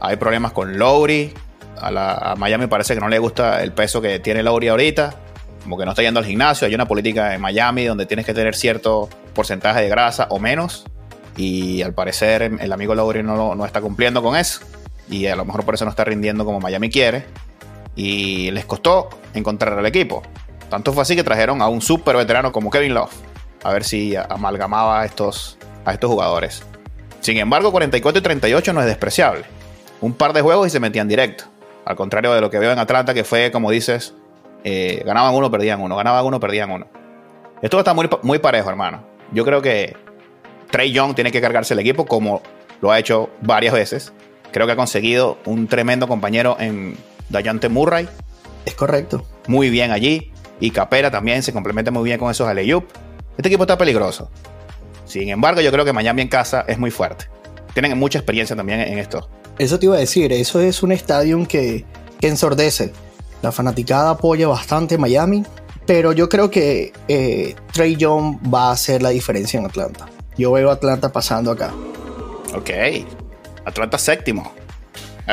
Hay 0.00 0.16
problemas 0.16 0.52
con 0.52 0.78
Lowry. 0.78 1.32
A, 1.78 2.32
a, 2.32 2.36
Miami 2.36 2.66
parece 2.66 2.94
que 2.94 3.00
no 3.00 3.08
le 3.08 3.18
gusta 3.18 3.62
el 3.62 3.72
peso 3.72 4.00
que 4.00 4.18
tiene 4.18 4.42
Lowry 4.42 4.68
ahorita. 4.68 5.14
Como 5.62 5.78
que 5.78 5.84
no 5.84 5.92
está 5.92 6.02
yendo 6.02 6.20
al 6.20 6.26
gimnasio. 6.26 6.66
Hay 6.66 6.74
una 6.74 6.86
política 6.86 7.34
en 7.34 7.40
Miami 7.40 7.84
donde 7.84 8.06
tienes 8.06 8.26
que 8.26 8.34
tener 8.34 8.54
cierto 8.54 9.08
porcentaje 9.34 9.82
de 9.82 9.88
grasa 9.88 10.26
o 10.30 10.38
menos 10.38 10.84
y 11.36 11.82
al 11.82 11.94
parecer 11.94 12.42
el 12.42 12.72
amigo 12.72 12.94
Lowry 12.94 13.22
no, 13.22 13.54
no 13.54 13.66
está 13.66 13.80
cumpliendo 13.80 14.22
con 14.22 14.36
eso. 14.36 14.60
Y 15.08 15.26
a 15.26 15.36
lo 15.36 15.44
mejor 15.44 15.64
por 15.64 15.74
eso 15.74 15.84
no 15.84 15.90
está 15.90 16.04
rindiendo 16.04 16.44
como 16.44 16.60
Miami 16.60 16.90
quiere. 16.90 17.24
Y 17.96 18.50
les 18.50 18.64
costó 18.64 19.08
encontrar 19.34 19.78
al 19.78 19.86
equipo. 19.86 20.22
Tanto 20.68 20.92
fue 20.92 21.02
así 21.02 21.14
que 21.14 21.22
trajeron 21.22 21.62
a 21.62 21.68
un 21.68 21.80
super 21.80 22.16
veterano 22.16 22.52
como 22.52 22.70
Kevin 22.70 22.94
Love. 22.94 23.12
A 23.62 23.72
ver 23.72 23.84
si 23.84 24.16
amalgamaba 24.16 25.00
a 25.00 25.04
estos, 25.04 25.58
estos 25.86 26.10
jugadores. 26.10 26.64
Sin 27.20 27.38
embargo, 27.38 27.72
44 27.72 28.18
y 28.18 28.22
38 28.22 28.72
no 28.72 28.80
es 28.80 28.86
despreciable. 28.86 29.44
Un 30.00 30.12
par 30.12 30.32
de 30.32 30.42
juegos 30.42 30.66
y 30.66 30.70
se 30.70 30.80
metían 30.80 31.08
directo. 31.08 31.44
Al 31.84 31.96
contrario 31.96 32.34
de 32.34 32.40
lo 32.40 32.50
que 32.50 32.58
veo 32.58 32.72
en 32.72 32.78
Atlanta, 32.78 33.14
que 33.14 33.24
fue, 33.24 33.50
como 33.50 33.70
dices, 33.70 34.14
eh, 34.64 35.02
ganaban 35.06 35.34
uno, 35.34 35.50
perdían 35.50 35.80
uno. 35.80 35.96
Ganaban 35.96 36.24
uno, 36.24 36.40
perdían 36.40 36.70
uno. 36.70 36.86
Esto 37.62 37.78
está 37.78 37.94
muy, 37.94 38.08
muy 38.22 38.38
parejo, 38.38 38.68
hermano. 38.68 39.02
Yo 39.32 39.44
creo 39.44 39.62
que 39.62 39.96
Trey 40.70 40.92
Young 40.92 41.14
tiene 41.14 41.30
que 41.30 41.40
cargarse 41.40 41.74
el 41.74 41.80
equipo 41.80 42.04
como 42.04 42.42
lo 42.80 42.90
ha 42.90 42.98
hecho 42.98 43.30
varias 43.40 43.72
veces. 43.72 44.12
Creo 44.52 44.66
que 44.66 44.72
ha 44.72 44.76
conseguido 44.76 45.38
un 45.46 45.66
tremendo 45.66 46.06
compañero 46.08 46.56
en 46.58 46.96
Dayante 47.28 47.68
Murray. 47.68 48.08
Es 48.64 48.74
correcto. 48.74 49.26
Muy 49.46 49.70
bien 49.70 49.90
allí. 49.90 50.32
Y 50.60 50.70
Capela 50.70 51.10
también 51.10 51.42
se 51.42 51.52
complementa 51.52 51.90
muy 51.90 52.04
bien 52.04 52.18
con 52.18 52.30
esos 52.30 52.48
Aleyup. 52.48 52.84
Este 53.36 53.48
equipo 53.48 53.64
está 53.64 53.76
peligroso. 53.76 54.30
Sin 55.04 55.28
embargo, 55.28 55.60
yo 55.60 55.70
creo 55.70 55.84
que 55.84 55.92
Miami 55.92 56.22
en 56.22 56.28
casa 56.28 56.64
es 56.66 56.78
muy 56.78 56.90
fuerte. 56.90 57.26
Tienen 57.72 57.98
mucha 57.98 58.18
experiencia 58.18 58.54
también 58.54 58.80
en 58.80 58.98
esto. 58.98 59.28
Eso 59.58 59.78
te 59.78 59.86
iba 59.86 59.96
a 59.96 59.98
decir, 59.98 60.32
eso 60.32 60.60
es 60.60 60.82
un 60.82 60.92
estadio 60.92 61.46
que, 61.46 61.84
que 62.20 62.28
ensordece. 62.28 62.92
La 63.42 63.52
fanaticada 63.52 64.10
apoya 64.10 64.48
bastante 64.48 64.96
Miami, 64.96 65.44
pero 65.86 66.12
yo 66.12 66.28
creo 66.28 66.50
que 66.50 66.92
eh, 67.08 67.54
Trey 67.72 67.96
Young 67.96 68.38
va 68.52 68.68
a 68.68 68.72
hacer 68.72 69.02
la 69.02 69.10
diferencia 69.10 69.60
en 69.60 69.66
Atlanta. 69.66 70.06
Yo 70.36 70.52
veo 70.52 70.70
a 70.70 70.74
Atlanta 70.74 71.12
pasando 71.12 71.50
acá. 71.50 71.72
Ok. 72.54 72.70
Atlanta 73.64 73.98
séptimo. 73.98 74.52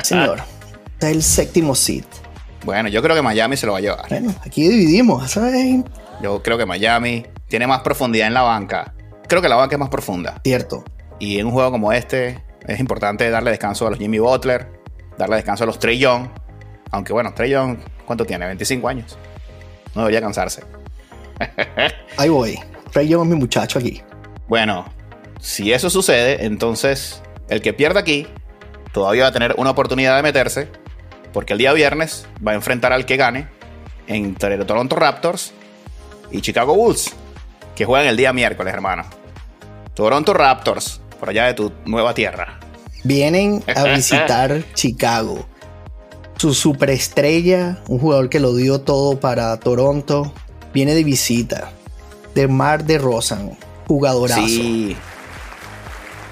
Señor, 0.03 0.39
está 1.01 1.09
el 1.09 1.23
séptimo 1.23 1.73
seed. 1.73 2.03
Bueno, 2.63 2.87
yo 2.87 3.01
creo 3.01 3.15
que 3.15 3.23
Miami 3.23 3.57
se 3.57 3.65
lo 3.65 3.71
va 3.71 3.79
a 3.79 3.81
llevar. 3.81 4.07
Bueno, 4.07 4.35
aquí 4.45 4.69
dividimos, 4.69 5.31
¿sabes? 5.31 5.83
Yo 6.21 6.43
creo 6.43 6.59
que 6.59 6.67
Miami 6.67 7.25
tiene 7.47 7.65
más 7.65 7.79
profundidad 7.79 8.27
en 8.27 8.35
la 8.35 8.43
banca. 8.43 8.93
Creo 9.27 9.41
que 9.41 9.49
la 9.49 9.55
banca 9.55 9.73
es 9.73 9.79
más 9.79 9.89
profunda. 9.89 10.39
Cierto. 10.43 10.83
Y 11.17 11.39
en 11.39 11.47
un 11.47 11.53
juego 11.53 11.71
como 11.71 11.91
este, 11.91 12.39
es 12.67 12.79
importante 12.79 13.27
darle 13.31 13.49
descanso 13.49 13.87
a 13.87 13.89
los 13.89 13.97
Jimmy 13.97 14.19
Butler, 14.19 14.67
darle 15.17 15.37
descanso 15.37 15.63
a 15.63 15.67
los 15.67 15.79
Trey 15.79 15.97
Young. 15.97 16.27
Aunque 16.91 17.13
bueno, 17.13 17.33
Trey 17.33 17.49
Young, 17.49 17.79
¿cuánto 18.05 18.23
tiene? 18.23 18.45
25 18.45 18.87
años. 18.87 19.17
No 19.95 20.01
debería 20.01 20.21
cansarse. 20.21 20.63
Ahí 22.17 22.29
voy. 22.29 22.59
Trey 22.91 23.07
Young 23.07 23.23
es 23.23 23.29
mi 23.29 23.39
muchacho 23.39 23.79
aquí. 23.79 24.03
Bueno, 24.47 24.85
si 25.39 25.73
eso 25.73 25.89
sucede, 25.89 26.45
entonces 26.45 27.23
el 27.49 27.63
que 27.63 27.73
pierda 27.73 28.01
aquí 28.01 28.27
todavía 28.93 29.23
va 29.23 29.29
a 29.29 29.33
tener 29.33 29.55
una 29.57 29.71
oportunidad 29.71 30.15
de 30.15 30.21
meterse, 30.21 30.69
porque 31.33 31.53
el 31.53 31.59
día 31.59 31.73
viernes 31.73 32.25
va 32.45 32.51
a 32.51 32.55
enfrentar 32.55 32.93
al 32.93 33.05
que 33.05 33.17
gane 33.17 33.47
entre 34.07 34.57
Toronto 34.65 34.95
Raptors 34.95 35.53
y 36.31 36.41
Chicago 36.41 36.75
Bulls, 36.75 37.11
que 37.75 37.85
juegan 37.85 38.07
el 38.07 38.17
día 38.17 38.33
miércoles, 38.33 38.73
hermano. 38.73 39.03
Toronto 39.93 40.33
Raptors, 40.33 41.01
por 41.19 41.29
allá 41.29 41.45
de 41.45 41.53
tu 41.53 41.71
nueva 41.85 42.13
tierra. 42.13 42.59
Vienen 43.03 43.63
a 43.75 43.83
visitar 43.95 44.63
Chicago. 44.73 45.45
Su 46.37 46.53
superestrella, 46.53 47.79
un 47.87 47.99
jugador 47.99 48.29
que 48.29 48.39
lo 48.39 48.55
dio 48.55 48.81
todo 48.81 49.19
para 49.19 49.57
Toronto, 49.57 50.33
viene 50.73 50.93
de 50.95 51.03
visita. 51.03 51.71
De 52.33 52.47
Mar 52.47 52.85
de 52.85 52.97
Rosan, 52.97 53.57
jugadorazo. 53.87 54.47
Sí. 54.47 54.95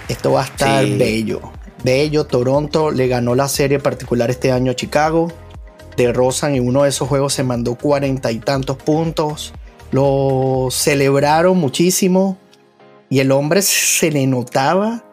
Esto 0.08 0.32
va 0.32 0.42
a 0.42 0.46
estar 0.46 0.86
bello. 0.86 1.52
Bello, 1.84 2.26
Toronto 2.26 2.92
le 2.92 3.08
ganó 3.08 3.36
la 3.36 3.48
serie 3.48 3.80
particular 3.80 4.30
este 4.30 4.52
año 4.52 4.72
a 4.72 4.76
Chicago. 4.76 5.32
De 5.96 6.12
Rosan 6.12 6.56
en 6.56 6.68
uno 6.68 6.84
de 6.84 6.90
esos 6.90 7.08
juegos 7.08 7.34
se 7.34 7.44
mandó 7.44 7.76
cuarenta 7.76 8.32
y 8.32 8.40
tantos 8.40 8.78
puntos. 8.78 9.54
Lo 9.92 10.68
celebraron 10.72 11.58
muchísimo. 11.58 12.38
Y 13.10 13.20
el 13.20 13.32
hombre 13.32 13.62
se 13.62 14.12
le 14.12 14.28
notaba 14.28 15.04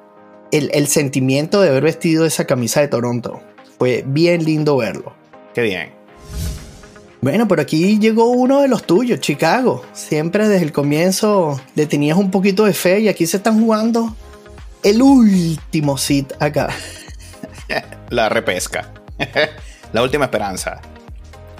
el, 0.52 0.70
el 0.74 0.86
sentimiento 0.86 1.60
de 1.60 1.70
haber 1.70 1.84
vestido 1.84 2.26
esa 2.26 2.44
camisa 2.44 2.80
de 2.80 2.88
Toronto. 2.88 3.40
Fue 3.78 4.04
bien 4.06 4.44
lindo 4.44 4.76
verlo. 4.76 5.12
Qué 5.54 5.62
bien. 5.62 5.90
Bueno, 7.22 7.48
pero 7.48 7.62
aquí 7.62 7.98
llegó 7.98 8.26
uno 8.26 8.60
de 8.60 8.68
los 8.68 8.84
tuyos, 8.84 9.20
Chicago. 9.20 9.82
Siempre 9.94 10.46
desde 10.46 10.64
el 10.64 10.72
comienzo 10.72 11.60
le 11.74 11.86
tenías 11.86 12.18
un 12.18 12.30
poquito 12.30 12.64
de 12.64 12.74
fe 12.74 13.00
y 13.00 13.08
aquí 13.08 13.26
se 13.26 13.38
están 13.38 13.60
jugando 13.60 14.14
el 14.86 15.02
último 15.02 15.98
sit 15.98 16.32
acá. 16.38 16.68
La 18.10 18.28
repesca. 18.28 18.92
la 19.92 20.02
última 20.02 20.26
esperanza. 20.26 20.80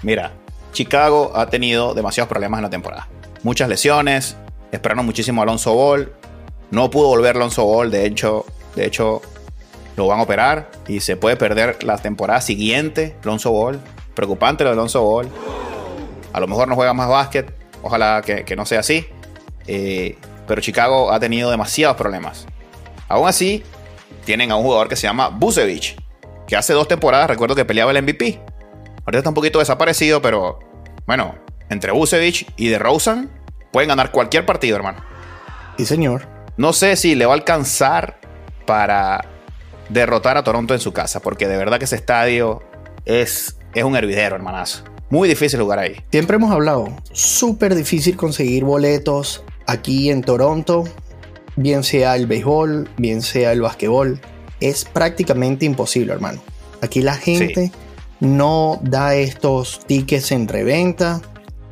Mira, 0.03 0.31
Chicago 0.73 1.33
ha 1.35 1.49
tenido 1.49 1.93
demasiados 1.93 2.29
problemas 2.29 2.59
en 2.59 2.63
la 2.63 2.71
temporada. 2.71 3.09
Muchas 3.43 3.69
lesiones, 3.69 4.37
esperaron 4.71 5.05
muchísimo 5.05 5.41
a 5.41 5.45
Alonso 5.45 5.75
Ball. 5.75 6.13
No 6.71 6.89
pudo 6.89 7.09
volver 7.09 7.35
Alonso 7.35 7.65
Ball, 7.65 7.91
de 7.91 8.07
hecho, 8.07 8.47
de 8.77 8.87
hecho 8.87 9.23
lo 9.97 10.07
van 10.07 10.21
a 10.21 10.23
operar 10.23 10.71
y 10.87 11.01
se 11.01 11.17
puede 11.17 11.37
perder 11.37 11.83
la 11.83 11.99
temporada 11.99 12.41
siguiente 12.41 13.17
Alonso 13.25 13.51
Ball. 13.51 13.81
Preocupante 14.15 14.63
lo 14.63 14.71
de 14.71 14.75
Alonso 14.75 15.03
Ball. 15.03 15.29
A 16.33 16.39
lo 16.39 16.47
mejor 16.47 16.69
no 16.69 16.77
juega 16.77 16.95
más 16.95 17.09
básquet, 17.09 17.53
ojalá 17.83 18.23
que, 18.23 18.55
no 18.55 18.67
sea 18.67 18.81
así. 18.81 19.05
Eh, 19.67 20.17
pero 20.47 20.61
Chicago 20.61 21.11
ha 21.11 21.19
tenido 21.19 21.51
demasiados 21.51 21.97
problemas. 21.97 22.47
Aún 23.09 23.29
así, 23.29 23.63
tienen 24.25 24.51
a 24.51 24.57
un 24.57 24.63
jugador 24.63 24.89
que 24.89 24.97
se 24.97 25.07
llama 25.07 25.29
Busevich, 25.29 25.97
que 26.47 26.57
hace 26.57 26.73
dos 26.73 26.89
temporadas 26.89 27.29
recuerdo 27.29 27.55
que 27.55 27.65
peleaba 27.65 27.93
el 27.93 28.03
MVP. 28.03 28.41
Ahorita 29.05 29.19
está 29.19 29.29
un 29.31 29.35
poquito 29.35 29.59
desaparecido, 29.59 30.21
pero 30.21 30.59
bueno, 31.07 31.37
entre 31.69 31.93
Busevich 31.93 32.47
y 32.57 32.69
de 32.69 32.79
Rosen 32.79 33.31
pueden 33.73 33.89
ganar 33.89 34.11
cualquier 34.11 34.45
partido, 34.45 34.77
hermano. 34.77 34.99
Sí, 35.77 35.87
señor. 35.87 36.27
No 36.57 36.73
sé 36.73 36.97
si 36.97 37.15
le 37.15 37.27
va 37.27 37.33
a 37.33 37.37
alcanzar 37.37 38.19
para 38.67 39.25
derrotar 39.89 40.37
a 40.37 40.43
Toronto 40.43 40.75
en 40.75 40.81
su 40.81 40.93
casa, 40.93 41.21
porque 41.21 41.47
de 41.47 41.57
verdad 41.57 41.79
que 41.79 41.85
ese 41.85 41.97
estadio 41.97 42.63
es, 43.05 43.59
es 43.75 43.85
un 43.85 43.95
hervidero, 43.95 44.35
hermanazo. 44.37 44.83
Muy 45.11 45.29
difícil 45.29 45.61
jugar 45.61 45.79
ahí. 45.79 45.97
Siempre 46.11 46.37
hemos 46.37 46.51
hablado, 46.51 46.89
súper 47.13 47.75
difícil 47.75 48.17
conseguir 48.17 48.65
boletos 48.65 49.45
aquí 49.67 50.11
en 50.11 50.23
Toronto 50.23 50.85
bien 51.57 51.83
sea 51.83 52.17
el 52.17 52.27
béisbol, 52.27 52.89
bien 52.97 53.23
sea 53.23 53.53
el 53.53 53.63
basquetbol, 53.63 54.21
es 54.61 54.85
prácticamente 54.85 55.65
imposible, 55.65 56.13
hermano. 56.13 56.41
Aquí 56.83 57.03
la 57.03 57.17
gente 57.17 57.73
no 58.21 58.79
da 58.83 59.15
estos 59.15 59.81
tickets 59.87 60.33
en 60.33 60.49
reventa, 60.49 61.21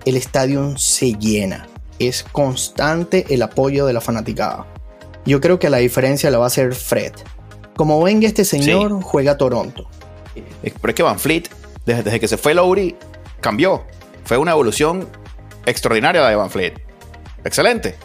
el 0.04 0.16
estadio 0.16 0.76
se 0.76 1.12
llena, 1.14 1.66
es 1.98 2.24
constante 2.24 3.26
el 3.30 3.42
apoyo 3.42 3.86
de 3.86 3.92
la 3.92 4.00
fanaticada. 4.00 4.66
Yo 5.26 5.40
creo 5.40 5.58
que 5.58 5.70
la 5.70 5.78
diferencia 5.78 6.30
la 6.30 6.38
va 6.38 6.44
a 6.44 6.48
hacer 6.48 6.74
Fred. 6.74 7.12
Como 7.76 8.02
venga 8.02 8.26
este 8.26 8.44
señor, 8.44 9.02
juega 9.02 9.36
Toronto. 9.36 9.88
Pero 10.34 10.88
es 10.88 10.94
que 10.94 11.02
Van 11.02 11.18
Fleet, 11.18 11.44
desde, 11.86 12.02
desde 12.02 12.20
que 12.20 12.28
se 12.28 12.36
fue 12.36 12.54
Lowry, 12.54 12.96
cambió. 13.40 13.84
Fue 14.24 14.36
una 14.36 14.52
evolución 14.52 15.08
extraordinaria 15.66 16.22
de 16.26 16.36
Van 16.36 16.50
Fleet. 16.50 16.74
Excelente. 17.44 17.96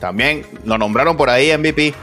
También 0.00 0.46
lo 0.64 0.78
nombraron 0.78 1.16
por 1.16 1.30
ahí 1.30 1.56
MVP. 1.56 1.94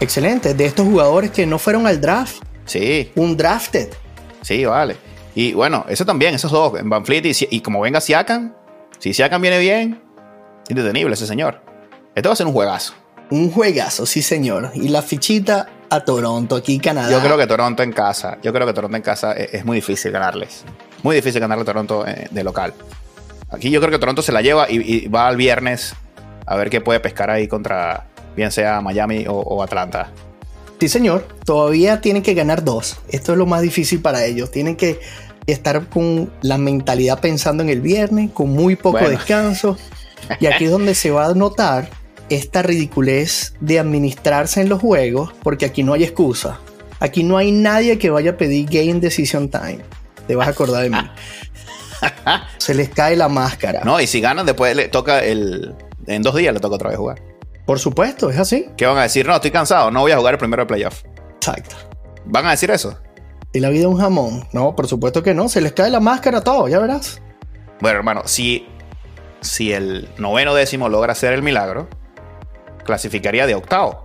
Excelente, 0.00 0.54
de 0.54 0.64
estos 0.64 0.86
jugadores 0.86 1.30
que 1.30 1.46
no 1.46 1.58
fueron 1.58 1.86
al 1.86 2.00
draft. 2.00 2.42
Sí. 2.64 3.12
Un 3.16 3.36
drafted. 3.36 3.90
Sí, 4.42 4.64
vale. 4.64 4.96
Y 5.34 5.52
bueno, 5.52 5.84
eso 5.88 6.04
también, 6.04 6.34
esos 6.34 6.50
dos, 6.50 6.72
Van 6.82 7.04
Fleet 7.04 7.22
y, 7.50 7.60
como 7.60 7.80
venga 7.80 8.00
Siakam, 8.00 8.54
si 8.98 9.12
Siakam 9.12 9.40
viene 9.42 9.58
bien, 9.58 10.02
indetenible 10.68 11.14
ese 11.14 11.26
señor. 11.26 11.60
Esto 12.14 12.30
va 12.30 12.32
a 12.32 12.36
ser 12.36 12.46
un 12.46 12.52
juegazo. 12.52 12.94
Un 13.30 13.50
juegazo, 13.50 14.06
sí 14.06 14.22
señor. 14.22 14.72
Y 14.74 14.88
la 14.88 15.02
fichita 15.02 15.68
a 15.88 16.00
Toronto, 16.00 16.56
aquí 16.56 16.78
Canadá. 16.78 17.10
Yo 17.10 17.20
creo 17.20 17.36
que 17.36 17.46
Toronto 17.46 17.82
en 17.82 17.92
casa, 17.92 18.38
yo 18.42 18.52
creo 18.52 18.66
que 18.66 18.72
Toronto 18.72 18.96
en 18.96 19.02
casa 19.02 19.32
es, 19.32 19.64
muy 19.64 19.76
difícil 19.76 20.10
ganarles. 20.10 20.64
Muy 21.02 21.16
difícil 21.16 21.40
ganarle 21.40 21.62
a 21.62 21.66
Toronto 21.66 22.06
eh, 22.06 22.28
de 22.30 22.44
local. 22.44 22.74
Aquí 23.50 23.70
yo 23.70 23.80
creo 23.80 23.92
que 23.92 23.98
Toronto 23.98 24.22
se 24.22 24.32
la 24.32 24.42
lleva 24.42 24.70
y 24.70 25.08
va 25.08 25.28
al 25.28 25.36
viernes 25.36 25.94
a 26.50 26.56
ver 26.56 26.68
qué 26.68 26.80
puede 26.80 26.98
pescar 26.98 27.30
ahí 27.30 27.46
contra, 27.46 28.08
bien 28.34 28.50
sea 28.50 28.80
Miami 28.80 29.24
o, 29.28 29.62
Atlanta. 29.62 30.10
Sí, 30.80 30.88
señor. 30.88 31.28
Todavía 31.44 32.00
tienen 32.00 32.24
que 32.24 32.34
ganar 32.34 32.64
dos. 32.64 32.96
Esto 33.08 33.32
es 33.32 33.38
lo 33.38 33.46
más 33.46 33.62
difícil 33.62 34.02
para 34.02 34.24
ellos. 34.24 34.50
Tienen 34.50 34.74
que 34.74 34.98
estar 35.46 35.86
con 35.86 36.32
la 36.42 36.58
mentalidad 36.58 37.20
pensando 37.20 37.62
en 37.62 37.68
el 37.68 37.80
viernes, 37.80 38.32
con 38.32 38.50
muy 38.50 38.74
poco 38.74 39.08
descanso. 39.08 39.78
Y 40.40 40.46
aquí 40.46 40.64
es 40.64 40.72
donde 40.72 40.96
se 40.96 41.12
va 41.12 41.26
a 41.26 41.34
notar 41.34 41.88
esta 42.30 42.62
ridiculez 42.62 43.54
de 43.60 43.78
administrarse 43.78 44.60
en 44.60 44.70
los 44.70 44.80
juegos, 44.80 45.32
porque 45.44 45.66
aquí 45.66 45.84
no 45.84 45.92
hay 45.92 46.02
excusa. 46.02 46.58
Aquí 46.98 47.22
no 47.22 47.36
hay 47.36 47.52
nadie 47.52 47.96
que 47.96 48.10
vaya 48.10 48.32
a 48.32 48.36
pedir 48.36 48.66
game 48.68 48.98
decision 48.98 49.48
time. 49.50 49.82
Te 50.26 50.34
vas 50.34 50.48
a 50.48 50.50
acordar 50.50 50.82
de 50.82 50.90
mí. 50.90 51.10
se 52.58 52.74
les 52.74 52.88
cae 52.88 53.14
la 53.14 53.28
máscara. 53.28 53.82
No, 53.84 54.00
y 54.00 54.08
si 54.08 54.20
ganan, 54.20 54.46
después 54.46 54.74
le 54.74 54.88
toca 54.88 55.20
el, 55.20 55.76
en 56.14 56.22
dos 56.22 56.34
días 56.34 56.52
le 56.52 56.60
toca 56.60 56.76
otra 56.76 56.90
vez 56.90 56.98
jugar. 56.98 57.22
Por 57.66 57.78
supuesto, 57.78 58.30
es 58.30 58.38
así. 58.38 58.66
¿Qué 58.76 58.86
van 58.86 58.98
a 58.98 59.02
decir? 59.02 59.26
No, 59.26 59.34
estoy 59.34 59.50
cansado, 59.50 59.90
no 59.90 60.00
voy 60.00 60.12
a 60.12 60.16
jugar 60.16 60.34
el 60.34 60.38
primero 60.38 60.62
de 60.62 60.66
playoff. 60.66 61.02
Exacto. 61.36 61.76
¿Van 62.24 62.46
a 62.46 62.50
decir 62.50 62.70
eso? 62.70 62.98
¿Y 63.52 63.60
la 63.60 63.70
vida 63.70 63.82
es 63.82 63.86
un 63.86 63.98
jamón? 63.98 64.44
No, 64.52 64.74
por 64.76 64.86
supuesto 64.86 65.22
que 65.22 65.34
no. 65.34 65.48
Se 65.48 65.60
les 65.60 65.72
cae 65.72 65.90
la 65.90 66.00
máscara 66.00 66.38
a 66.38 66.40
todo, 66.44 66.68
ya 66.68 66.78
verás. 66.78 67.20
Bueno, 67.80 67.98
hermano, 67.98 68.22
si, 68.26 68.66
si 69.40 69.72
el 69.72 70.08
noveno 70.18 70.54
décimo 70.54 70.88
logra 70.88 71.12
hacer 71.12 71.32
el 71.32 71.42
milagro, 71.42 71.88
clasificaría 72.84 73.46
de 73.46 73.54
octavo. 73.54 74.04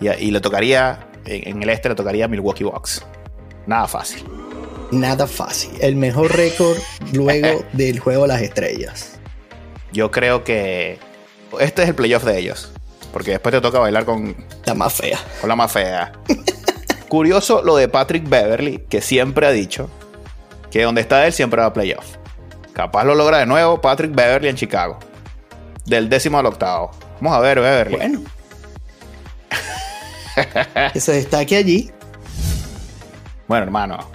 Y, 0.00 0.30
le 0.30 0.40
tocaría, 0.40 1.08
en, 1.24 1.62
el 1.62 1.68
este 1.70 1.88
le 1.88 1.94
tocaría 1.94 2.28
Milwaukee 2.28 2.64
Bucks. 2.64 3.06
Nada 3.66 3.86
fácil. 3.86 4.24
Nada 4.90 5.26
fácil. 5.26 5.70
El 5.80 5.96
mejor 5.96 6.36
récord 6.36 6.76
luego 7.12 7.64
del 7.72 8.00
juego 8.00 8.22
de 8.22 8.28
las 8.28 8.42
estrellas. 8.42 9.18
Yo 9.92 10.10
creo 10.10 10.44
que 10.44 10.98
este 11.60 11.82
es 11.82 11.88
el 11.88 11.94
playoff 11.94 12.24
de 12.24 12.38
ellos. 12.38 12.72
Porque 13.12 13.30
después 13.30 13.54
te 13.54 13.60
toca 13.60 13.78
bailar 13.78 14.04
con. 14.04 14.34
La 14.64 14.74
más 14.74 14.92
fea. 14.92 15.18
Con 15.40 15.48
la 15.48 15.56
más 15.56 15.70
fea. 15.70 16.12
Curioso 17.08 17.62
lo 17.62 17.76
de 17.76 17.88
Patrick 17.88 18.28
Beverly, 18.28 18.78
que 18.88 19.00
siempre 19.00 19.46
ha 19.46 19.50
dicho 19.50 19.88
que 20.70 20.82
donde 20.82 21.00
está 21.00 21.24
él 21.26 21.32
siempre 21.32 21.60
va 21.60 21.68
a 21.68 21.72
playoff. 21.72 22.16
Capaz 22.72 23.04
lo 23.04 23.14
logra 23.14 23.38
de 23.38 23.46
nuevo 23.46 23.80
Patrick 23.80 24.12
Beverly 24.12 24.48
en 24.48 24.56
Chicago. 24.56 24.98
Del 25.86 26.08
décimo 26.08 26.38
al 26.38 26.46
octavo. 26.46 26.90
Vamos 27.20 27.38
a 27.38 27.40
ver, 27.40 27.60
Beverly. 27.60 27.96
Bueno. 27.96 28.22
que 30.92 31.00
se 31.00 31.12
destaque 31.12 31.56
allí. 31.56 31.92
Bueno, 33.46 33.62
hermano. 33.62 34.10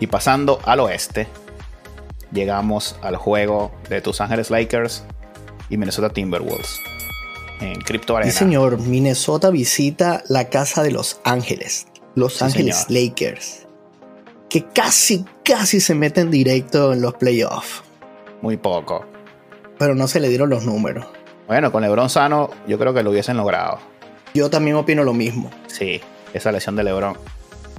Y 0.00 0.06
pasando 0.06 0.60
al 0.64 0.80
oeste, 0.80 1.28
llegamos 2.32 2.96
al 3.02 3.16
juego 3.16 3.72
de 3.90 4.00
tus 4.00 4.22
Ángeles 4.22 4.50
Lakers 4.50 5.04
y 5.68 5.76
Minnesota 5.76 6.10
Timberwolves 6.10 6.80
en 7.60 7.80
Crypto 7.80 8.16
Arena. 8.16 8.32
Sí, 8.32 8.38
señor. 8.38 8.78
Minnesota 8.78 9.50
visita 9.50 10.22
la 10.28 10.48
casa 10.48 10.82
de 10.82 10.92
Los 10.92 11.20
Ángeles. 11.24 11.86
Los 12.14 12.42
Ángeles 12.42 12.86
Lakers. 12.88 13.66
Que 14.48 14.64
casi, 14.64 15.24
casi 15.44 15.80
se 15.80 15.94
meten 15.94 16.30
directo 16.30 16.92
en 16.92 17.02
los 17.02 17.14
playoffs. 17.14 17.82
Muy 18.40 18.56
poco. 18.56 19.04
Pero 19.78 19.94
no 19.94 20.08
se 20.08 20.20
le 20.20 20.28
dieron 20.28 20.50
los 20.50 20.64
números. 20.64 21.06
Bueno, 21.46 21.72
con 21.72 21.82
LeBron 21.82 22.10
sano, 22.10 22.50
yo 22.66 22.78
creo 22.78 22.92
que 22.94 23.02
lo 23.02 23.10
hubiesen 23.10 23.36
logrado. 23.36 23.78
Yo 24.34 24.50
también 24.50 24.76
opino 24.76 25.04
lo 25.04 25.14
mismo. 25.14 25.50
Sí, 25.66 26.00
esa 26.34 26.52
lesión 26.52 26.76
de 26.76 26.84
LeBron. 26.84 27.16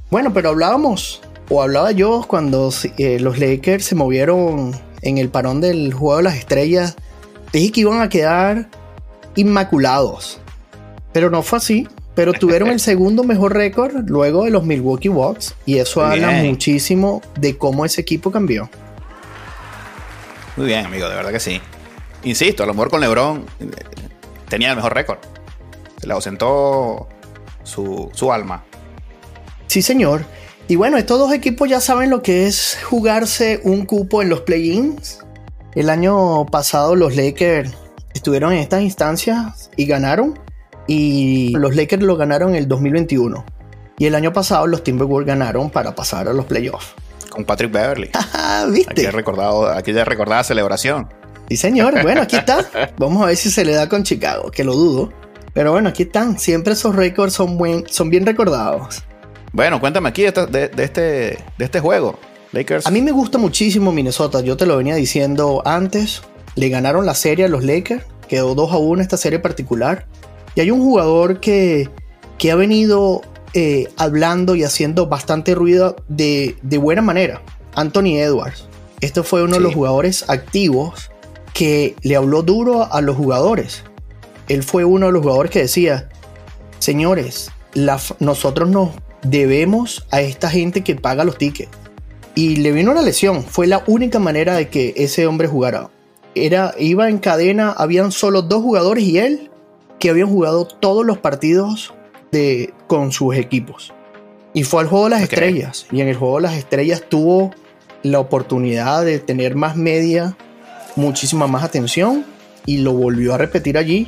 Bueno, 0.09 0.33
pero 0.33 0.49
hablábamos, 0.49 1.21
o 1.49 1.61
hablaba 1.61 1.91
yo 1.91 2.25
cuando 2.27 2.71
eh, 2.97 3.19
los 3.19 3.37
Lakers 3.37 3.85
se 3.85 3.95
movieron 3.95 4.71
en 5.01 5.17
el 5.17 5.29
parón 5.29 5.61
del 5.61 5.93
juego 5.93 6.17
de 6.17 6.23
las 6.23 6.35
estrellas. 6.35 6.95
Dije 7.51 7.71
que 7.71 7.81
iban 7.81 8.01
a 8.01 8.09
quedar 8.09 8.69
inmaculados. 9.35 10.39
Pero 11.13 11.29
no 11.29 11.41
fue 11.41 11.57
así. 11.57 11.87
Pero 12.15 12.33
tuvieron 12.33 12.69
el 12.69 12.79
segundo 12.81 13.23
mejor 13.23 13.53
récord 13.53 14.07
luego 14.07 14.45
de 14.45 14.51
los 14.51 14.63
Milwaukee 14.63 15.09
Bucks. 15.09 15.55
Y 15.65 15.77
eso 15.77 16.03
habla 16.03 16.31
muchísimo 16.43 17.21
de 17.39 17.57
cómo 17.57 17.85
ese 17.85 18.01
equipo 18.01 18.31
cambió. 18.31 18.69
Muy 20.57 20.67
bien, 20.67 20.85
amigo, 20.85 21.07
de 21.07 21.15
verdad 21.15 21.31
que 21.31 21.39
sí. 21.39 21.61
Insisto, 22.23 22.63
a 22.63 22.65
lo 22.65 22.73
mejor 22.73 22.89
con 22.89 22.99
LeBron 22.99 23.45
eh, 23.59 23.65
tenía 24.49 24.71
el 24.71 24.75
mejor 24.75 24.93
récord. 24.93 25.19
Se 25.99 26.07
le 26.07 26.13
ausentó 26.13 27.07
su, 27.63 28.09
su 28.13 28.33
alma. 28.33 28.63
Sí, 29.67 29.81
señor. 29.81 30.25
Y 30.67 30.75
bueno, 30.75 30.97
estos 30.97 31.17
dos 31.17 31.33
equipos 31.33 31.69
ya 31.69 31.79
saben 31.79 32.09
lo 32.09 32.21
que 32.21 32.45
es 32.45 32.77
jugarse 32.83 33.59
un 33.63 33.85
cupo 33.85 34.21
en 34.21 34.29
los 34.29 34.41
play-ins. 34.41 35.19
El 35.79 35.89
año 35.89 36.45
pasado 36.45 36.93
los 36.93 37.15
Lakers 37.15 37.71
estuvieron 38.13 38.51
en 38.51 38.59
estas 38.59 38.81
instancias 38.81 39.71
y 39.77 39.85
ganaron. 39.85 40.37
Y 40.87 41.55
los 41.55 41.73
Lakers 41.73 42.03
lo 42.03 42.17
ganaron 42.17 42.49
en 42.49 42.55
el 42.57 42.67
2021. 42.67 43.45
Y 43.97 44.05
el 44.05 44.13
año 44.13 44.33
pasado 44.33 44.67
los 44.67 44.83
Timberwolves 44.83 45.27
ganaron 45.27 45.69
para 45.69 45.95
pasar 45.95 46.27
a 46.27 46.33
los 46.33 46.43
playoffs. 46.43 46.95
Con 47.29 47.45
Patrick 47.45 47.71
Beverly. 47.71 48.09
¿Viste? 48.73 48.91
Aquí 48.91 49.05
recordado, 49.05 49.69
aquella 49.69 50.03
recordada 50.03 50.43
celebración. 50.43 51.07
Sí, 51.47 51.55
señor. 51.55 52.01
Bueno, 52.01 52.23
aquí 52.23 52.35
está. 52.35 52.65
Vamos 52.97 53.23
a 53.23 53.27
ver 53.27 53.37
si 53.37 53.49
se 53.49 53.63
le 53.63 53.71
da 53.71 53.87
con 53.87 54.03
Chicago, 54.03 54.51
que 54.51 54.65
lo 54.65 54.73
dudo. 54.73 55.13
Pero 55.53 55.71
bueno, 55.71 55.87
aquí 55.87 56.03
están. 56.03 56.39
Siempre 56.39 56.73
esos 56.73 56.93
récords 56.93 57.31
son, 57.31 57.57
buen, 57.57 57.87
son 57.87 58.09
bien 58.09 58.25
recordados. 58.25 59.01
Bueno, 59.53 59.79
cuéntame 59.79 60.09
aquí 60.09 60.23
de, 60.23 60.71
este, 60.75 61.01
de 61.57 61.65
este 61.65 61.79
juego. 61.79 62.19
Lakers. 62.51 62.87
A 62.87 62.91
mí 62.91 63.01
me 63.01 63.11
gusta 63.11 63.37
muchísimo 63.37 63.91
Minnesota. 63.91 64.41
Yo 64.41 64.57
te 64.57 64.65
lo 64.65 64.77
venía 64.77 64.95
diciendo 64.95 65.61
antes. 65.65 66.21
Le 66.55 66.69
ganaron 66.69 67.05
la 67.05 67.15
serie 67.15 67.45
a 67.45 67.49
los 67.49 67.63
Lakers. 67.63 68.03
Quedó 68.27 68.55
2 68.55 68.73
a 68.73 68.77
1 68.77 69.01
esta 69.01 69.17
serie 69.17 69.39
particular. 69.39 70.07
Y 70.55 70.61
hay 70.61 70.71
un 70.71 70.81
jugador 70.81 71.39
que, 71.39 71.89
que 72.37 72.51
ha 72.51 72.55
venido 72.55 73.21
eh, 73.53 73.87
hablando 73.97 74.53
y 74.55 74.63
haciendo 74.63 75.07
bastante 75.07 75.55
ruido 75.55 75.95
de, 76.07 76.55
buena 76.79 77.01
manera. 77.01 77.41
Anthony 77.75 78.17
Edwards. 78.17 78.67
Este 79.01 79.23
fue 79.23 79.43
uno 79.43 79.55
de 79.55 79.61
los 79.61 79.73
jugadores 79.73 80.25
activos 80.29 81.09
que 81.53 81.95
le 82.03 82.15
habló 82.15 82.43
duro 82.43 82.91
a 82.91 83.01
los 83.01 83.15
jugadores. 83.15 83.83
Él 84.49 84.63
fue 84.63 84.83
uno 84.85 85.07
de 85.07 85.11
los 85.13 85.21
jugadores 85.21 85.51
que 85.51 85.59
decía, 85.59 86.09
señores, 86.79 87.51
nosotros 88.19 88.69
nos 88.69 88.89
debemos 89.23 90.05
a 90.11 90.21
esta 90.21 90.49
gente 90.49 90.83
que 90.83 90.95
paga 90.95 91.23
los 91.23 91.37
tickets. 91.37 91.71
Y 92.39 92.55
le 92.55 92.71
vino 92.71 92.91
una 92.91 93.01
lesión. 93.01 93.43
Fue 93.43 93.67
la 93.67 93.83
única 93.85 94.17
manera 94.17 94.55
de 94.55 94.69
que 94.69 94.93
ese 94.95 95.27
hombre 95.27 95.49
jugara. 95.49 95.89
Era, 96.35 96.73
iba 96.79 97.09
en 97.09 97.17
cadena, 97.17 97.71
habían 97.71 98.13
solo 98.13 98.41
dos 98.41 98.63
jugadores 98.63 99.03
y 99.03 99.17
él 99.17 99.51
que 99.99 100.09
habían 100.09 100.29
jugado 100.29 100.63
todos 100.63 101.05
los 101.05 101.17
partidos 101.17 101.93
de, 102.31 102.73
con 102.87 103.11
sus 103.11 103.35
equipos. 103.35 103.91
Y 104.53 104.63
fue 104.63 104.83
al 104.83 104.87
juego 104.87 105.03
de 105.03 105.09
las 105.09 105.23
estrellas. 105.23 105.85
Y 105.91 105.99
en 105.99 106.07
el 106.07 106.15
juego 106.15 106.37
de 106.37 106.43
las 106.43 106.53
estrellas 106.53 107.03
tuvo 107.09 107.51
la 108.03 108.21
oportunidad 108.21 109.03
de 109.03 109.19
tener 109.19 109.55
más 109.55 109.75
media, 109.75 110.37
muchísima 110.95 111.45
más 111.45 111.65
atención. 111.65 112.23
Y 112.65 112.77
lo 112.77 112.93
volvió 112.93 113.33
a 113.33 113.37
repetir 113.37 113.77
allí. 113.77 114.07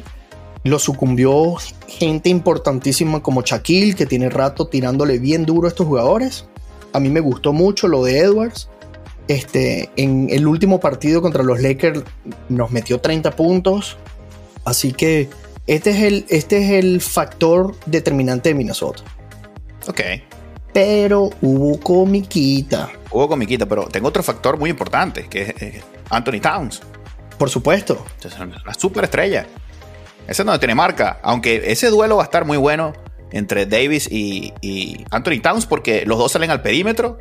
Lo 0.63 0.79
sucumbió 0.79 1.57
gente 1.85 2.29
importantísima 2.29 3.21
como 3.21 3.41
Shaquille, 3.41 3.93
que 3.93 4.05
tiene 4.05 4.29
rato 4.29 4.67
tirándole 4.67 5.19
bien 5.19 5.45
duro 5.45 5.67
a 5.67 5.69
estos 5.71 5.85
jugadores. 5.85 6.45
A 6.93 6.99
mí 6.99 7.09
me 7.09 7.19
gustó 7.19 7.53
mucho 7.53 7.87
lo 7.87 8.03
de 8.03 8.19
Edwards. 8.19 8.69
Este, 9.27 9.89
en 9.95 10.27
el 10.29 10.47
último 10.47 10.79
partido 10.79 11.21
contra 11.21 11.43
los 11.43 11.61
Lakers 11.61 12.03
nos 12.49 12.71
metió 12.71 12.99
30 12.99 13.31
puntos. 13.35 13.97
Así 14.65 14.91
que 14.91 15.29
este 15.67 15.91
es 15.91 16.01
el, 16.01 16.25
este 16.29 16.63
es 16.63 16.71
el 16.83 17.01
factor 17.01 17.75
determinante 17.85 18.49
de 18.49 18.55
Minnesota. 18.55 19.03
Ok. 19.87 20.01
Pero 20.73 21.29
hubo 21.41 21.79
comiquita. 21.79 22.89
Hubo 23.11 23.27
comiquita, 23.27 23.65
pero 23.65 23.85
tengo 23.85 24.07
otro 24.07 24.23
factor 24.23 24.57
muy 24.57 24.69
importante, 24.69 25.27
que 25.27 25.55
es 25.57 25.83
Anthony 26.09 26.39
Towns. 26.41 26.81
Por 27.37 27.49
supuesto. 27.49 28.05
Es 28.23 28.37
una 28.39 28.73
superestrella. 28.77 29.47
Ese 30.27 30.43
no 30.43 30.57
tiene 30.59 30.75
marca. 30.75 31.19
Aunque 31.23 31.71
ese 31.71 31.89
duelo 31.89 32.17
va 32.17 32.23
a 32.23 32.25
estar 32.25 32.45
muy 32.45 32.57
bueno 32.57 32.93
entre 33.31 33.65
Davis 33.65 34.07
y, 34.11 34.53
Anthony 35.09 35.41
Towns 35.41 35.65
porque 35.65 36.05
los 36.05 36.17
dos 36.17 36.31
salen 36.31 36.51
al 36.51 36.61
perímetro 36.61 37.19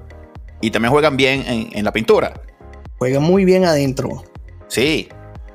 y 0.61 0.70
también 0.70 0.92
juegan 0.92 1.16
bien 1.16 1.44
en, 1.46 1.85
la 1.85 1.92
pintura. 1.92 2.40
Juegan 2.99 3.23
muy 3.23 3.44
bien 3.44 3.64
adentro. 3.64 4.25
Sí, 4.68 5.09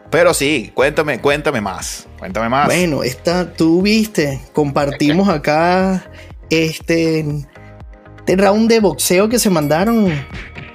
pero 0.09 0.33
sí, 0.33 0.71
cuéntame, 0.73 1.19
cuéntame 1.19 1.61
más. 1.61 2.07
Cuéntame 2.17 2.49
más. 2.49 2.65
Bueno, 2.67 3.03
esta, 3.03 3.53
tú 3.53 3.81
viste, 3.81 4.41
compartimos 4.53 5.29
acá 5.29 6.09
este, 6.49 7.19
este 8.19 8.35
round 8.35 8.69
de 8.69 8.79
boxeo 8.79 9.29
que 9.29 9.39
se 9.39 9.49
mandaron 9.49 10.11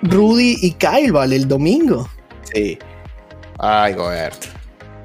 Rudy 0.02 0.58
y 0.62 0.72
Kyle, 0.72 1.12
¿vale? 1.12 1.36
El 1.36 1.48
domingo. 1.48 2.08
Sí. 2.52 2.78
Ay, 3.58 3.94
Gobert. 3.94 4.46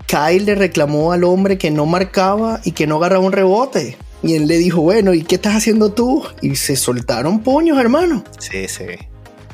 Kyle 0.07 0.45
le 0.45 0.55
reclamó 0.55 1.11
al 1.11 1.23
hombre 1.23 1.57
que 1.57 1.71
no 1.71 1.85
marcaba 1.85 2.61
y 2.63 2.71
que 2.71 2.87
no 2.87 2.97
agarraba 2.97 3.25
un 3.25 3.31
rebote. 3.31 3.97
Y 4.25 4.33
él 4.33 4.47
le 4.47 4.57
dijo, 4.57 4.81
bueno, 4.81 5.13
¿y 5.13 5.21
qué 5.21 5.35
estás 5.35 5.55
haciendo 5.55 5.93
tú? 5.93 6.23
Y 6.41 6.55
se 6.55 6.75
soltaron 6.75 7.41
puños, 7.41 7.77
hermano. 7.77 8.23
Sí, 8.39 8.67
sí. 8.67 8.85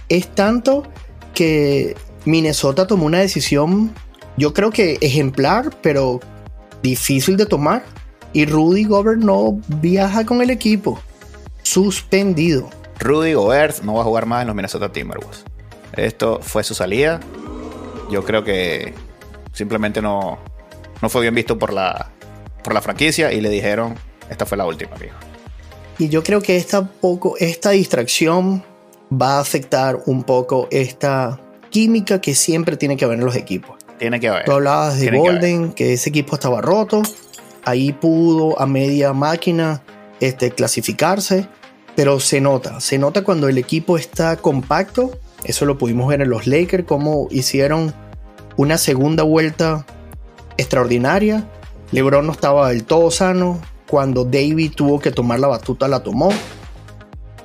Es 0.08 0.34
tanto 0.34 0.84
que 1.34 1.98
Minnesota 2.24 2.88
tomó 2.88 3.06
una 3.06 3.20
decisión, 3.20 3.94
yo 4.38 4.54
creo 4.54 4.72
que 4.72 4.98
ejemplar, 5.02 5.76
pero 5.82 6.22
difícil 6.82 7.36
de 7.36 7.46
tomar. 7.46 7.84
Y 8.32 8.46
Rudy 8.46 8.86
Gobert 8.86 9.20
no 9.20 9.60
viaja 9.82 10.26
con 10.26 10.42
el 10.42 10.50
equipo. 10.50 11.02
Suspendido. 11.64 12.70
Rudy 12.98 13.34
Gobert 13.34 13.82
no 13.82 13.96
va 13.96 14.02
a 14.02 14.06
jugar 14.06 14.26
más 14.26 14.44
en 14.44 14.48
los 14.48 14.56
Minnesota 14.56 14.90
Timberwolves. 14.90 15.44
Esto 15.98 16.40
fue 16.42 16.64
su 16.64 16.76
salida. 16.76 17.20
Yo 18.10 18.24
creo 18.24 18.46
que 18.46 18.94
simplemente 19.52 20.02
no, 20.02 20.40
no 21.02 21.10
fue 21.10 21.24
bien 21.24 21.36
visto 21.36 21.60
por 21.60 21.74
la, 21.74 22.10
por 22.64 22.74
la 22.74 22.82
franquicia 22.82 23.34
y 23.34 23.42
le 23.42 23.50
dijeron, 23.50 23.96
esta 24.32 24.46
fue 24.46 24.58
la 24.58 24.66
última, 24.66 24.96
amigo. 24.96 25.14
Y 26.00 26.10
yo 26.10 26.24
creo 26.24 26.42
que 26.42 26.58
esta, 26.58 26.88
poco, 26.88 27.36
esta 27.38 27.72
distracción 27.72 28.64
va 29.12 29.38
a 29.38 29.40
afectar 29.42 30.00
un 30.06 30.24
poco 30.24 30.68
esta 30.72 31.40
química 31.70 32.22
que 32.22 32.34
siempre 32.34 32.78
tiene 32.78 32.98
que 32.98 33.06
haber 33.06 33.20
en 33.20 33.26
los 33.26 33.36
equipos. 33.36 33.78
Tiene 34.00 34.20
que 34.20 34.30
haber. 34.30 34.46
Tú 34.46 34.54
hablabas 34.54 35.00
de 35.00 35.16
Golden, 35.16 35.74
que, 35.74 35.94
ese 35.94 36.10
equipo 36.10 36.36
estaba 36.36 36.62
roto. 36.62 37.04
Ahí 37.66 37.92
pudo 37.92 38.60
a 38.60 38.66
media 38.66 39.14
máquina 39.14 39.84
este, 40.20 40.52
clasificarse. 40.52 41.48
Pero 41.96 42.22
se 42.22 42.40
nota, 42.40 42.80
se 42.80 42.98
nota 42.98 43.24
cuando 43.24 43.50
el 43.50 43.58
equipo 43.58 43.98
está 43.98 44.38
compacto. 44.38 45.20
Eso 45.44 45.66
lo 45.66 45.78
pudimos 45.78 46.08
ver 46.08 46.22
en 46.22 46.30
los 46.30 46.48
Lakers, 46.48 46.86
cómo 46.86 47.28
hicieron 47.32 47.94
una 48.56 48.78
segunda 48.78 49.24
vuelta 49.24 49.86
extraordinaria. 50.58 51.44
LeBron 51.92 52.26
no 52.26 52.32
estaba 52.32 52.70
del 52.70 52.86
todo 52.86 53.12
sano. 53.12 53.60
Cuando 53.92 54.24
David 54.24 54.72
tuvo 54.74 55.02
que 55.02 55.12
tomar 55.12 55.42
la 55.42 55.50
batuta, 55.50 55.90
la 55.90 56.02
tomó. 56.02 56.30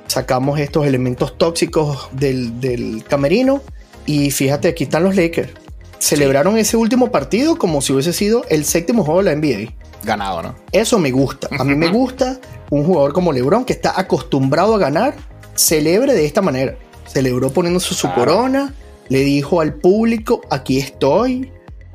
Sacamos 0.06 0.60
estos 0.60 0.86
elementos 0.86 1.36
tóxicos 1.36 2.08
del, 2.12 3.02
camerino. 3.08 3.62
Y 4.06 4.30
fíjate, 4.30 4.68
aquí 4.68 4.84
están 4.84 5.02
los 5.02 5.16
Lakers. 5.16 5.50
celebraron 5.98 6.56
ese 6.56 6.76
último 6.76 7.10
partido 7.10 7.56
como 7.56 7.80
si 7.80 7.92
hubiese 7.92 8.12
sido 8.12 8.44
el 8.48 8.64
séptimo 8.64 9.02
juego 9.02 9.24
de 9.24 9.34
la 9.34 9.34
NBA. 9.34 9.72
Ganado, 10.04 10.40
¿no? 10.40 10.54
Eso 10.70 11.00
me 11.00 11.10
gusta. 11.10 11.48
A 11.58 11.64
mí 11.64 11.74
me 11.74 11.88
gusta 11.90 12.38
un 12.70 12.84
jugador 12.84 13.12
como 13.12 13.32
LeBron 13.32 13.64
que 13.64 13.72
está 13.72 13.98
acostumbrado 13.98 14.76
a 14.76 14.78
ganar, 14.78 15.16
celebre 15.56 16.14
de 16.14 16.26
esta 16.26 16.42
manera. 16.42 16.76
Celebró 17.08 17.50
poniéndose 17.50 17.92
su 17.92 18.06
Claro. 18.06 18.20
corona, 18.20 18.74
le 19.08 19.24
dijo 19.24 19.60
al 19.60 19.74
público, 19.74 20.42
aquí 20.48 20.78
estoy, 20.78 21.50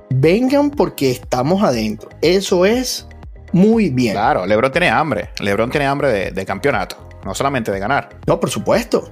vengan 0.10 0.72
porque 0.72 1.10
estamos 1.10 1.64
adentro. 1.64 2.10
Eso 2.22 2.66
es 2.66 3.08
muy 3.52 3.90
bien. 3.90 4.14
Claro, 4.14 4.46
LeBron 4.46 4.72
tiene 4.72 4.90
hambre. 4.90 5.30
LeBron 5.40 5.70
tiene 5.70 5.86
hambre 5.86 6.10
de, 6.12 6.32
de 6.32 6.46
campeonato, 6.46 7.10
no 7.26 7.36
solamente 7.36 7.72
de 7.72 7.80
ganar. 7.80 8.10
No, 8.28 8.40
por 8.40 8.50
supuesto. 8.50 9.10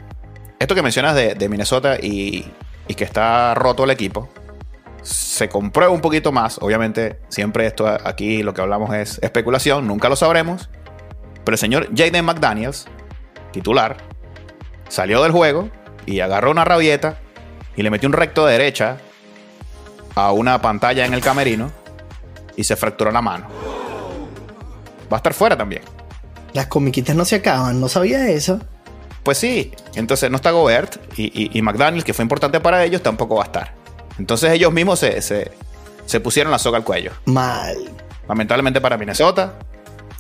Esto 0.60 0.76
que 0.76 0.82
mencionas 0.82 1.16
de, 1.16 1.36
de 1.36 1.50
Minnesota 1.50 1.98
y, 2.02 2.46
y 2.88 2.94
que 2.96 3.04
está 3.04 3.54
roto 3.56 3.86
el 3.86 3.92
equipo, 3.92 4.30
se 5.02 5.48
comprueba 5.48 5.94
un 5.94 6.02
poquito 6.02 6.32
más. 6.32 6.58
Obviamente, 6.62 7.20
siempre 7.30 7.66
esto 7.66 7.88
aquí 7.88 8.44
lo 8.44 8.54
que 8.54 8.62
hablamos 8.62 8.94
es 8.94 9.20
especulación, 9.22 9.88
nunca 9.88 10.10
lo 10.10 10.16
sabremos. 10.16 10.70
Pero 11.46 11.56
el 11.56 11.60
señor 11.60 11.88
Jaden 11.96 12.26
McDaniels, 12.26 12.88
titular, 13.52 13.98
salió 14.90 15.24
del 15.24 15.32
juego 15.32 15.70
y 16.06 16.20
agarró 16.20 16.52
una 16.52 16.66
rabieta 16.66 17.18
y 17.76 17.84
le 17.84 17.90
metió 17.90 18.08
un 18.08 18.14
recto 18.14 18.46
de 18.46 18.54
derecha 18.54 18.98
a 20.16 20.32
una 20.34 20.62
pantalla 20.62 21.06
en 21.06 21.14
el 21.14 21.22
camerino 21.22 21.72
y 22.58 22.66
se 22.66 22.76
fracturó 22.76 23.12
la 23.12 23.22
mano. 23.22 23.48
Va 25.12 25.18
a 25.18 25.20
estar 25.20 25.34
fuera 25.34 25.58
también. 25.58 25.82
Las 26.54 26.68
comiquitas 26.68 27.16
no 27.16 27.26
se 27.26 27.36
acaban, 27.36 27.80
no 27.80 27.90
sabía 27.90 28.28
eso. 28.30 28.60
Pues 29.24 29.38
sí, 29.38 29.72
entonces 29.96 30.32
no 30.32 30.38
está 30.38 30.52
Gobert 30.52 30.98
y, 31.18 31.26
y, 31.26 31.58
y 31.58 31.62
McDaniels, 31.62 32.04
que 32.04 32.14
fue 32.14 32.24
importante 32.24 32.60
para 32.60 32.84
ellos, 32.84 33.04
tampoco 33.04 33.36
va 33.36 33.44
a 33.44 33.46
estar. 33.46 33.74
Entonces 34.18 34.52
ellos 34.52 34.72
mismos 34.72 35.00
se, 35.00 35.22
se, 35.22 35.52
se 36.06 36.20
pusieron 36.20 36.52
la 36.52 36.60
soga 36.60 36.78
al 36.78 36.84
cuello. 36.84 37.12
Mal. 37.26 37.78
Lamentablemente 38.28 38.82
para 38.82 38.98
Minnesota. 38.98 39.56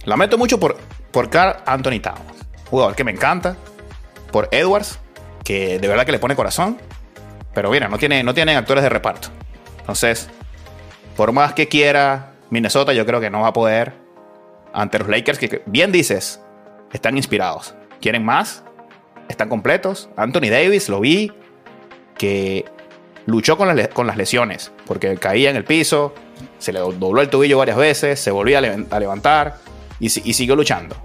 Lamento 0.05 0.37
mucho 0.37 0.59
por, 0.59 0.77
por 1.11 1.29
Carl 1.29 1.57
Anthony 1.65 1.99
Towns, 2.01 2.45
jugador 2.69 2.95
que 2.95 3.03
me 3.03 3.11
encanta. 3.11 3.55
Por 4.31 4.47
Edwards, 4.51 4.99
que 5.43 5.79
de 5.79 5.87
verdad 5.87 6.05
que 6.05 6.11
le 6.11 6.19
pone 6.19 6.35
corazón. 6.35 6.77
Pero 7.53 7.71
mira, 7.71 7.87
no, 7.87 7.97
tiene, 7.97 8.23
no 8.23 8.33
tienen 8.33 8.57
actores 8.57 8.83
de 8.83 8.89
reparto. 8.89 9.29
Entonces, 9.79 10.29
por 11.17 11.31
más 11.31 11.53
que 11.53 11.67
quiera 11.67 12.33
Minnesota, 12.51 12.93
yo 12.93 13.05
creo 13.05 13.19
que 13.19 13.29
no 13.29 13.41
va 13.41 13.47
a 13.47 13.53
poder 13.53 13.95
ante 14.73 14.99
los 14.99 15.07
Lakers, 15.07 15.39
que 15.39 15.61
bien 15.65 15.91
dices, 15.91 16.41
están 16.93 17.17
inspirados. 17.17 17.75
¿Quieren 18.01 18.23
más? 18.23 18.63
Están 19.27 19.49
completos. 19.49 20.09
Anthony 20.15 20.49
Davis, 20.49 20.89
lo 20.89 20.99
vi, 20.99 21.31
que 22.17 22.65
luchó 23.25 23.57
con 23.57 23.69
con 23.93 24.07
las 24.07 24.17
lesiones, 24.17 24.71
porque 24.85 25.15
caía 25.17 25.49
en 25.49 25.55
el 25.55 25.63
piso, 25.65 26.13
se 26.57 26.71
le 26.73 26.79
do- 26.79 26.91
dobló 26.93 27.21
el 27.21 27.29
tobillo 27.29 27.57
varias 27.57 27.77
veces, 27.77 28.19
se 28.19 28.31
volvía 28.31 28.57
a, 28.59 28.61
le- 28.61 28.85
a 28.89 28.99
levantar 28.99 29.57
y, 29.99 30.09
si- 30.09 30.21
y 30.25 30.33
siguió 30.33 30.55
luchando. 30.55 30.95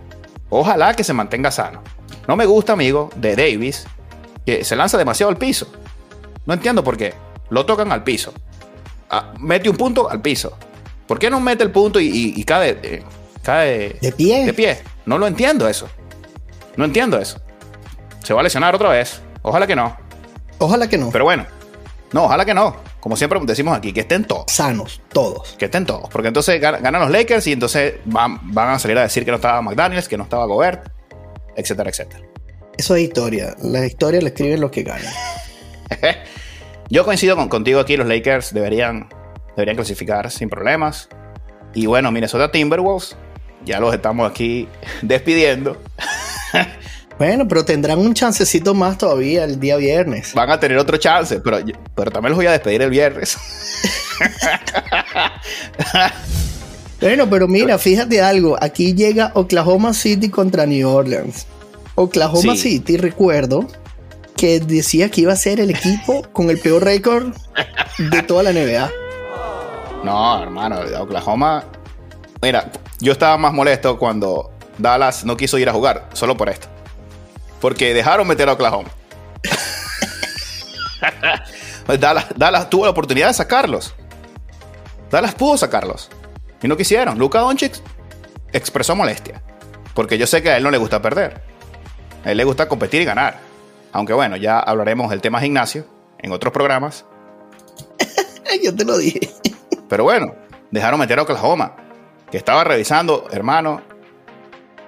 Ojalá 0.48 0.94
que 0.94 1.04
se 1.04 1.12
mantenga 1.12 1.50
sano. 1.50 1.82
No 2.28 2.36
me 2.36 2.46
gusta, 2.46 2.72
amigo, 2.72 3.10
de 3.16 3.36
Davis, 3.36 3.86
que 4.46 4.64
se 4.64 4.76
lanza 4.76 4.96
demasiado 4.96 5.30
al 5.30 5.36
piso. 5.36 5.70
No 6.46 6.54
entiendo 6.54 6.82
por 6.84 6.96
qué. 6.96 7.14
Lo 7.50 7.66
tocan 7.66 7.92
al 7.92 8.04
piso. 8.04 8.32
Ah, 9.10 9.34
mete 9.38 9.68
un 9.68 9.76
punto 9.76 10.10
al 10.10 10.20
piso. 10.22 10.56
¿Por 11.06 11.18
qué 11.18 11.28
no 11.28 11.38
mete 11.40 11.62
el 11.62 11.70
punto 11.70 12.00
y 12.00 12.42
cae, 12.44 12.78
eh, 12.82 13.02
cae 13.44 13.96
De 14.00 14.10
pie. 14.12 14.44
de 14.46 14.52
pie? 14.52 14.78
No 15.06 15.18
lo 15.18 15.26
entiendo 15.26 15.68
eso. 15.68 15.88
No 16.76 16.84
entiendo 16.84 17.18
eso. 17.18 17.40
Se 18.24 18.34
va 18.34 18.40
a 18.40 18.42
lesionar 18.42 18.74
otra 18.74 18.88
vez. 18.88 19.20
Ojalá 19.42 19.66
que 19.66 19.76
no. 19.76 19.96
Ojalá 20.58 20.88
que 20.88 20.98
no. 20.98 21.10
Pero 21.12 21.24
bueno, 21.24 21.46
no, 22.12 22.24
ojalá 22.24 22.44
que 22.44 22.54
no. 22.54 22.76
Como 23.00 23.16
siempre 23.16 23.38
decimos 23.44 23.76
aquí, 23.76 23.92
que 23.92 24.00
estén 24.00 24.24
todos. 24.24 24.46
Sanos, 24.50 25.02
todos. 25.12 25.54
Que 25.58 25.66
estén 25.66 25.84
todos. 25.84 26.08
Porque 26.10 26.28
entonces 26.28 26.60
gan- 26.60 26.80
ganan 26.80 27.02
los 27.02 27.10
Lakers 27.10 27.46
y 27.46 27.52
entonces 27.52 27.94
van, 28.06 28.38
van 28.52 28.70
a 28.70 28.78
salir 28.78 28.96
a 28.98 29.02
decir 29.02 29.24
que 29.24 29.30
no 29.30 29.36
estaba 29.36 29.60
McDaniels, 29.60 30.08
que 30.08 30.16
no 30.16 30.24
estaba 30.24 30.46
Gobert, 30.46 30.88
etcétera, 31.54 31.90
etcétera. 31.90 32.24
Eso 32.78 32.96
es 32.96 33.02
historia. 33.02 33.54
La 33.62 33.84
historia 33.86 34.20
la 34.22 34.28
escriben 34.28 34.60
los 34.60 34.70
que 34.70 34.82
ganan. 34.82 35.12
Yo 36.90 37.04
coincido 37.04 37.36
con, 37.36 37.48
contigo 37.48 37.80
aquí, 37.80 37.96
los 37.96 38.06
Lakers 38.06 38.52
deberían, 38.54 39.08
deberían 39.56 39.76
clasificar 39.76 40.30
sin 40.30 40.48
problemas. 40.48 41.08
Y 41.74 41.86
bueno, 41.86 42.10
Minnesota 42.12 42.50
Timberwolves, 42.50 43.16
ya 43.64 43.80
los 43.80 43.94
estamos 43.94 44.30
aquí 44.30 44.68
despidiendo. 45.02 45.80
Bueno, 47.18 47.46
pero 47.46 47.64
tendrán 47.64 47.98
un 47.98 48.12
chancecito 48.12 48.74
más 48.74 48.98
todavía 48.98 49.44
el 49.44 49.60
día 49.60 49.76
viernes. 49.76 50.34
Van 50.34 50.50
a 50.50 50.58
tener 50.58 50.78
otro 50.78 50.96
chance, 50.96 51.38
pero, 51.40 51.58
pero 51.94 52.10
también 52.10 52.30
los 52.30 52.36
voy 52.38 52.46
a 52.46 52.52
despedir 52.52 52.82
el 52.82 52.90
viernes. 52.90 53.36
Bueno, 57.00 57.28
pero 57.28 57.48
mira, 57.48 57.76
fíjate 57.76 58.22
algo. 58.22 58.56
Aquí 58.62 58.94
llega 58.94 59.30
Oklahoma 59.34 59.92
City 59.92 60.30
contra 60.30 60.64
New 60.64 60.88
Orleans. 60.88 61.46
Oklahoma 61.96 62.54
Sí. 62.54 62.78
City, 62.78 62.96
recuerdo 62.96 63.66
que 64.36 64.58
decía 64.60 65.10
que 65.10 65.20
iba 65.22 65.32
a 65.32 65.36
ser 65.36 65.60
el 65.60 65.70
equipo 65.70 66.22
con 66.32 66.48
el 66.48 66.58
peor 66.58 66.82
récord 66.82 67.34
de 67.98 68.22
toda 68.22 68.42
la 68.44 68.52
NBA. 68.52 68.90
No, 70.02 70.42
hermano, 70.42 70.80
Oklahoma. 70.98 71.64
Mira, 72.44 72.70
yo 73.00 73.12
estaba 73.12 73.38
más 73.38 73.54
molesto 73.54 73.98
cuando 73.98 74.52
Dallas 74.76 75.24
no 75.24 75.34
quiso 75.34 75.56
ir 75.56 75.66
a 75.66 75.72
jugar, 75.72 76.10
solo 76.12 76.36
por 76.36 76.50
esto. 76.50 76.68
Porque 77.58 77.94
dejaron 77.94 78.28
meter 78.28 78.50
a 78.50 78.52
Oklahoma. 78.52 78.90
Dallas, 81.98 82.26
Dallas 82.36 82.68
tuvo 82.68 82.84
la 82.84 82.90
oportunidad 82.90 83.28
de 83.28 83.32
sacarlos. 83.32 83.94
Dallas 85.10 85.34
pudo 85.34 85.56
sacarlos. 85.56 86.10
Y 86.62 86.68
no 86.68 86.76
quisieron. 86.76 87.18
Luka 87.18 87.38
Doncic 87.38 87.80
expresó 88.52 88.94
molestia. 88.94 89.40
Porque 89.94 90.18
yo 90.18 90.26
sé 90.26 90.42
que 90.42 90.50
a 90.50 90.58
él 90.58 90.64
no 90.64 90.70
le 90.70 90.76
gusta 90.76 91.00
perder. 91.00 91.40
A 92.26 92.30
él 92.30 92.36
le 92.36 92.44
gusta 92.44 92.68
competir 92.68 93.00
y 93.00 93.06
ganar. 93.06 93.38
Aunque 93.90 94.12
bueno, 94.12 94.36
ya 94.36 94.58
hablaremos 94.58 95.08
del 95.08 95.22
tema 95.22 95.40
gimnasio 95.40 95.86
en 96.18 96.30
otros 96.30 96.52
programas. 96.52 97.06
Yo 98.62 98.76
te 98.76 98.84
lo 98.84 98.98
dije. 98.98 99.30
Pero 99.88 100.04
bueno, 100.04 100.34
dejaron 100.70 101.00
meter 101.00 101.18
a 101.18 101.22
Oklahoma, 101.22 101.76
que 102.34 102.38
estaba 102.38 102.64
revisando, 102.64 103.28
hermano, 103.30 103.80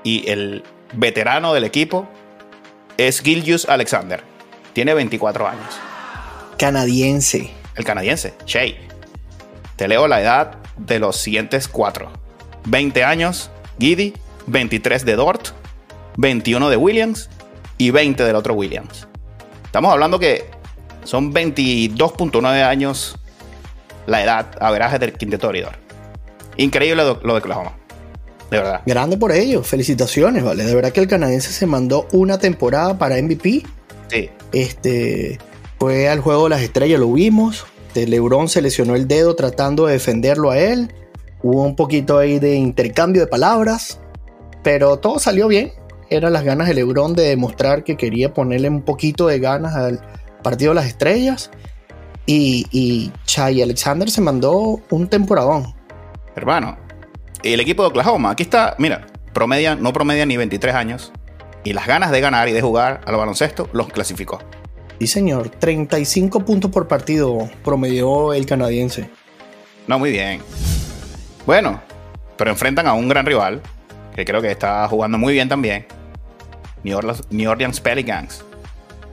y 0.02 0.28
el 0.28 0.64
veterano 0.94 1.54
del 1.54 1.62
equipo 1.62 2.09
es 2.96 3.20
Gilgius 3.20 3.68
Alexander. 3.68 4.20
Tiene 4.72 4.94
24 4.94 5.46
años. 5.46 5.78
Canadiense. 6.59 7.52
El 7.76 7.85
canadiense, 7.85 8.35
Shea. 8.46 8.74
Te 9.76 9.87
leo 9.87 10.09
la 10.09 10.20
edad 10.20 10.56
de 10.76 10.98
los 10.98 11.18
siguientes 11.18 11.68
cuatro. 11.68 12.11
20 12.64 13.04
años, 13.04 13.52
Giddy, 13.78 14.14
23 14.48 15.04
de 15.04 15.14
Dort, 15.14 15.50
21 16.16 16.68
de 16.68 16.76
Williams 16.76 17.30
y 17.78 17.92
20 17.92 18.24
del 18.24 18.35
otro 18.35 18.54
Williams. 18.54 19.06
Estamos 19.66 19.92
hablando 19.92 20.18
que 20.18 20.50
son 21.04 21.32
22.9 21.32 22.66
años 22.66 23.14
la 24.06 24.24
edad 24.24 24.46
averaje 24.61 24.98
del 24.98 25.12
quinteto 25.12 25.46
abridor. 25.46 25.86
Increíble 26.57 27.05
lo 27.05 27.21
lo 27.23 27.35
de 27.35 27.38
Oklahoma. 27.40 27.73
De 28.51 28.59
verdad. 28.59 28.83
Grande 28.87 29.16
por 29.16 29.33
ello. 29.33 29.62
Felicitaciones, 29.62 30.45
¿vale? 30.45 30.64
De 30.64 30.75
verdad 30.75 30.92
que 30.92 31.01
el 31.01 31.09
canadiense 31.09 31.53
se 31.53 31.66
mandó 31.66 32.07
una 32.12 32.38
temporada 32.38 32.97
para 32.97 33.21
MVP. 33.21 33.62
Sí. 34.09 34.31
Este 34.53 35.38
fue 35.79 36.09
al 36.09 36.21
juego 36.21 36.45
de 36.45 36.51
las 36.51 36.62
estrellas, 36.62 37.01
lo 37.01 37.12
vimos. 37.12 37.66
Este, 37.97 38.11
LeBron 38.11 38.47
se 38.51 38.61
lesionó 38.61 38.95
el 38.95 39.09
dedo 39.09 39.35
tratando 39.37 39.87
de 39.87 39.95
defenderlo 39.95 40.51
a 40.51 40.59
él. 40.59 40.92
Hubo 41.42 41.62
un 41.62 41.77
poquito 41.77 42.19
ahí 42.19 42.38
de 42.38 42.55
intercambio 42.57 43.23
de 43.23 43.27
palabras, 43.27 43.99
pero 44.62 44.99
todo 44.99 45.19
salió 45.19 45.49
bien. 45.49 45.73
Eran 46.11 46.35
las 46.35 46.45
ganas 46.45 46.69
de 46.69 46.75
LeBron 46.75 47.14
de 47.14 47.23
demostrar 47.23 47.85
que 47.85 47.97
quería 47.97 48.35
ponerle 48.35 48.69
un 48.69 48.83
poquito 48.83 49.27
de 49.29 49.38
ganas 49.38 49.75
al 49.75 50.03
partido 50.42 50.73
de 50.73 50.75
las 50.75 50.87
estrellas. 50.87 51.51
Y, 52.27 52.66
y 52.71 53.12
Chai 53.25 53.62
Alexander 53.62 54.11
se 54.11 54.21
mandó 54.21 54.79
un 54.90 55.09
temporadón. 55.09 55.75
Hermano, 56.37 56.77
el 57.42 57.61
equipo 57.61 57.83
de 57.83 57.88
Oklahoma, 57.88 58.31
aquí 58.31 58.42
está, 58.42 58.75
mira, 58.79 59.07
promedia, 59.33 59.75
no 59.75 59.92
promedia 59.94 60.27
ni 60.27 60.37
23 60.37 60.75
años. 60.75 61.12
Y 61.64 61.72
las 61.72 61.87
ganas 61.87 62.11
de 62.11 62.20
ganar 62.20 62.49
y 62.49 62.53
de 62.53 62.61
jugar 62.61 63.01
al 63.07 63.16
baloncesto 63.16 63.68
los 63.72 63.88
clasificó. 63.88 64.38
Sí, 65.01 65.07
señor. 65.07 65.49
35 65.49 66.44
puntos 66.44 66.70
por 66.70 66.88
partido 66.88 67.49
promedió 67.64 68.35
el 68.35 68.46
canadiense. 68.46 69.09
No, 69.87 69.99
muy 69.99 70.11
bien. 70.11 70.40
Bueno, 71.46 71.81
pero 72.37 72.51
enfrentan 72.51 72.87
a 72.87 72.92
un 72.92 73.09
gran 73.09 73.25
rival, 73.25 73.62
que 74.14 74.25
creo 74.25 74.42
que 74.42 74.51
está 74.51 74.87
jugando 74.88 75.16
muy 75.16 75.33
bien 75.33 75.49
también. 75.49 75.87
New 76.85 76.99
Orleans, 76.99 77.22
New 77.31 77.51
Orleans 77.51 77.81
Pelicans, 77.81 78.44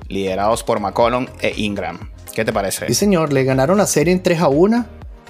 liderados 0.10 0.64
por 0.64 0.80
McCollum 0.80 1.26
e 1.42 1.54
Ingram. 1.56 2.12
¿Qué 2.34 2.44
te 2.44 2.52
parece? 2.52 2.88
Sí, 2.88 2.94
señor, 2.94 3.32
le 3.32 3.44
ganaron 3.46 3.78
la 3.78 3.88
serie 3.88 4.14
en 4.14 4.22
3 4.22 4.42
a 4.42 4.48
1. 4.50 4.86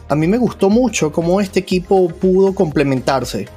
A 0.10 0.16
mí 0.16 0.28
me 0.28 0.38
gustó 0.38 0.70
mucho 0.70 1.12
cómo 1.12 1.40
este 1.42 1.60
equipo 1.60 2.10
pudo 2.10 2.54
complementarse. 2.54 3.48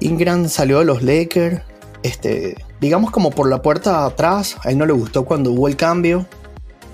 Ingram 0.00 0.48
salió 0.48 0.78
de 0.78 0.84
los 0.84 1.02
Lakers, 1.02 1.62
este, 2.02 2.56
digamos 2.80 3.10
como 3.10 3.30
por 3.30 3.48
la 3.48 3.62
puerta 3.62 4.04
atrás. 4.04 4.56
A 4.64 4.70
él 4.70 4.78
no 4.78 4.86
le 4.86 4.92
gustó 4.92 5.24
cuando 5.24 5.52
hubo 5.52 5.68
el 5.68 5.76
cambio. 5.76 6.26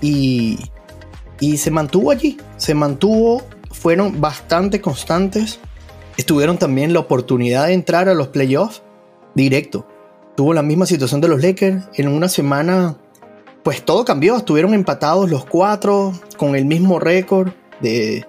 Y, 0.01 0.59
y 1.39 1.57
se 1.57 1.71
mantuvo 1.71 2.11
allí, 2.11 2.37
se 2.57 2.73
mantuvo, 2.73 3.43
fueron 3.71 4.21
bastante 4.21 4.81
constantes. 4.81 5.59
Estuvieron 6.17 6.57
también 6.57 6.93
la 6.93 6.99
oportunidad 6.99 7.67
de 7.67 7.73
entrar 7.73 8.07
a 8.07 8.13
los 8.13 8.29
playoffs 8.29 8.81
directo. 9.35 9.85
Tuvo 10.35 10.53
la 10.53 10.61
misma 10.61 10.85
situación 10.85 11.21
de 11.21 11.27
los 11.27 11.41
Lakers. 11.41 11.85
En 11.95 12.07
una 12.07 12.29
semana, 12.29 12.95
pues 13.63 13.83
todo 13.83 14.05
cambió. 14.05 14.37
Estuvieron 14.37 14.73
empatados 14.73 15.29
los 15.29 15.45
cuatro 15.45 16.13
con 16.37 16.55
el 16.55 16.65
mismo 16.65 16.99
récord 16.99 17.51
de... 17.81 18.25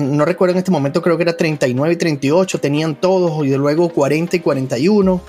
No 0.00 0.24
recuerdo 0.24 0.52
en 0.52 0.58
este 0.58 0.70
momento, 0.70 1.02
creo 1.02 1.16
que 1.16 1.22
era 1.22 1.36
39 1.36 1.94
y 1.94 1.96
38, 1.96 2.58
tenían 2.58 2.94
todos, 3.00 3.44
y 3.46 3.54
luego 3.54 3.88
40 3.90 4.36
y 4.36 4.40
41. 4.40 5.20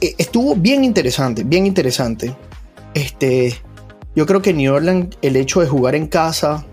E, 0.00 0.14
estuvo 0.18 0.56
bien 0.56 0.84
interesante, 0.84 1.44
bien 1.44 1.66
interesante. 1.66 2.34
Este, 2.94 3.56
yo 4.16 4.26
creo 4.26 4.42
que 4.42 4.52
New 4.52 4.74
Orleans, 4.74 5.16
el 5.22 5.36
hecho 5.36 5.60
de 5.60 5.66
jugar 5.66 5.94
en 5.94 6.06
casa, 6.06 6.66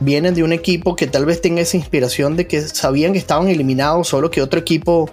viene 0.00 0.32
de 0.32 0.42
un 0.42 0.52
equipo 0.52 0.96
que 0.96 1.06
tal 1.06 1.26
vez 1.26 1.40
tenga 1.40 1.60
esa 1.60 1.76
inspiración 1.76 2.36
de 2.36 2.46
que 2.46 2.60
sabían 2.62 3.12
que 3.12 3.18
estaban 3.18 3.48
eliminados, 3.48 4.08
solo 4.08 4.30
que 4.30 4.42
otro 4.42 4.58
equipo 4.58 5.10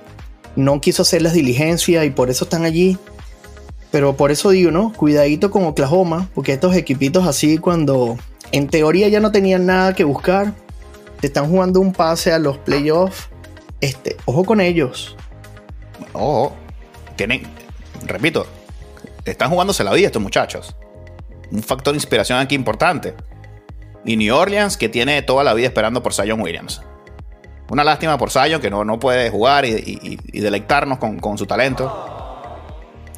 no 0.55 0.81
quiso 0.81 1.03
hacer 1.03 1.21
las 1.21 1.33
diligencias 1.33 2.05
y 2.05 2.09
por 2.09 2.29
eso 2.29 2.45
están 2.45 2.65
allí. 2.65 2.97
Pero 3.91 4.17
por 4.17 4.31
eso 4.31 4.49
digo, 4.49 4.71
¿no? 4.71 4.91
Cuidadito 4.93 5.51
con 5.51 5.63
Oklahoma, 5.63 6.29
porque 6.33 6.53
estos 6.53 6.75
equipitos 6.75 7.25
así, 7.27 7.57
cuando 7.57 8.17
en 8.51 8.67
teoría 8.67 9.07
ya 9.07 9.19
no 9.19 9.31
tenían 9.31 9.65
nada 9.65 9.93
que 9.93 10.03
buscar, 10.03 10.53
te 11.19 11.27
están 11.27 11.49
jugando 11.49 11.79
un 11.79 11.93
pase 11.93 12.31
a 12.33 12.39
los 12.39 12.57
playoffs. 12.57 13.29
Este, 13.81 14.17
ojo 14.25 14.43
con 14.43 14.61
ellos. 14.61 15.15
Ojo, 16.13 16.55
tienen, 17.15 17.43
repito, 18.05 18.45
están 19.25 19.49
jugándose 19.49 19.83
la 19.83 19.93
vida 19.93 20.07
estos 20.07 20.21
muchachos 20.21 20.75
un 21.51 21.63
factor 21.63 21.93
de 21.93 21.97
inspiración 21.97 22.39
aquí 22.39 22.55
importante. 22.55 23.15
Y 24.05 24.15
New 24.15 24.35
Orleans, 24.35 24.77
que 24.77 24.89
tiene 24.89 25.21
toda 25.21 25.43
la 25.43 25.53
vida 25.53 25.67
esperando 25.67 26.01
por 26.01 26.13
Zion 26.13 26.41
Williams. 26.41 26.81
Una 27.69 27.83
lástima 27.83 28.17
por 28.17 28.31
Zion, 28.31 28.61
que 28.61 28.69
no, 28.69 28.85
no 28.85 28.99
puede 28.99 29.29
jugar 29.29 29.65
y, 29.65 30.17
delectarnos 30.31 30.99
con, 30.99 31.37
su 31.37 31.45
talento. 31.45 31.91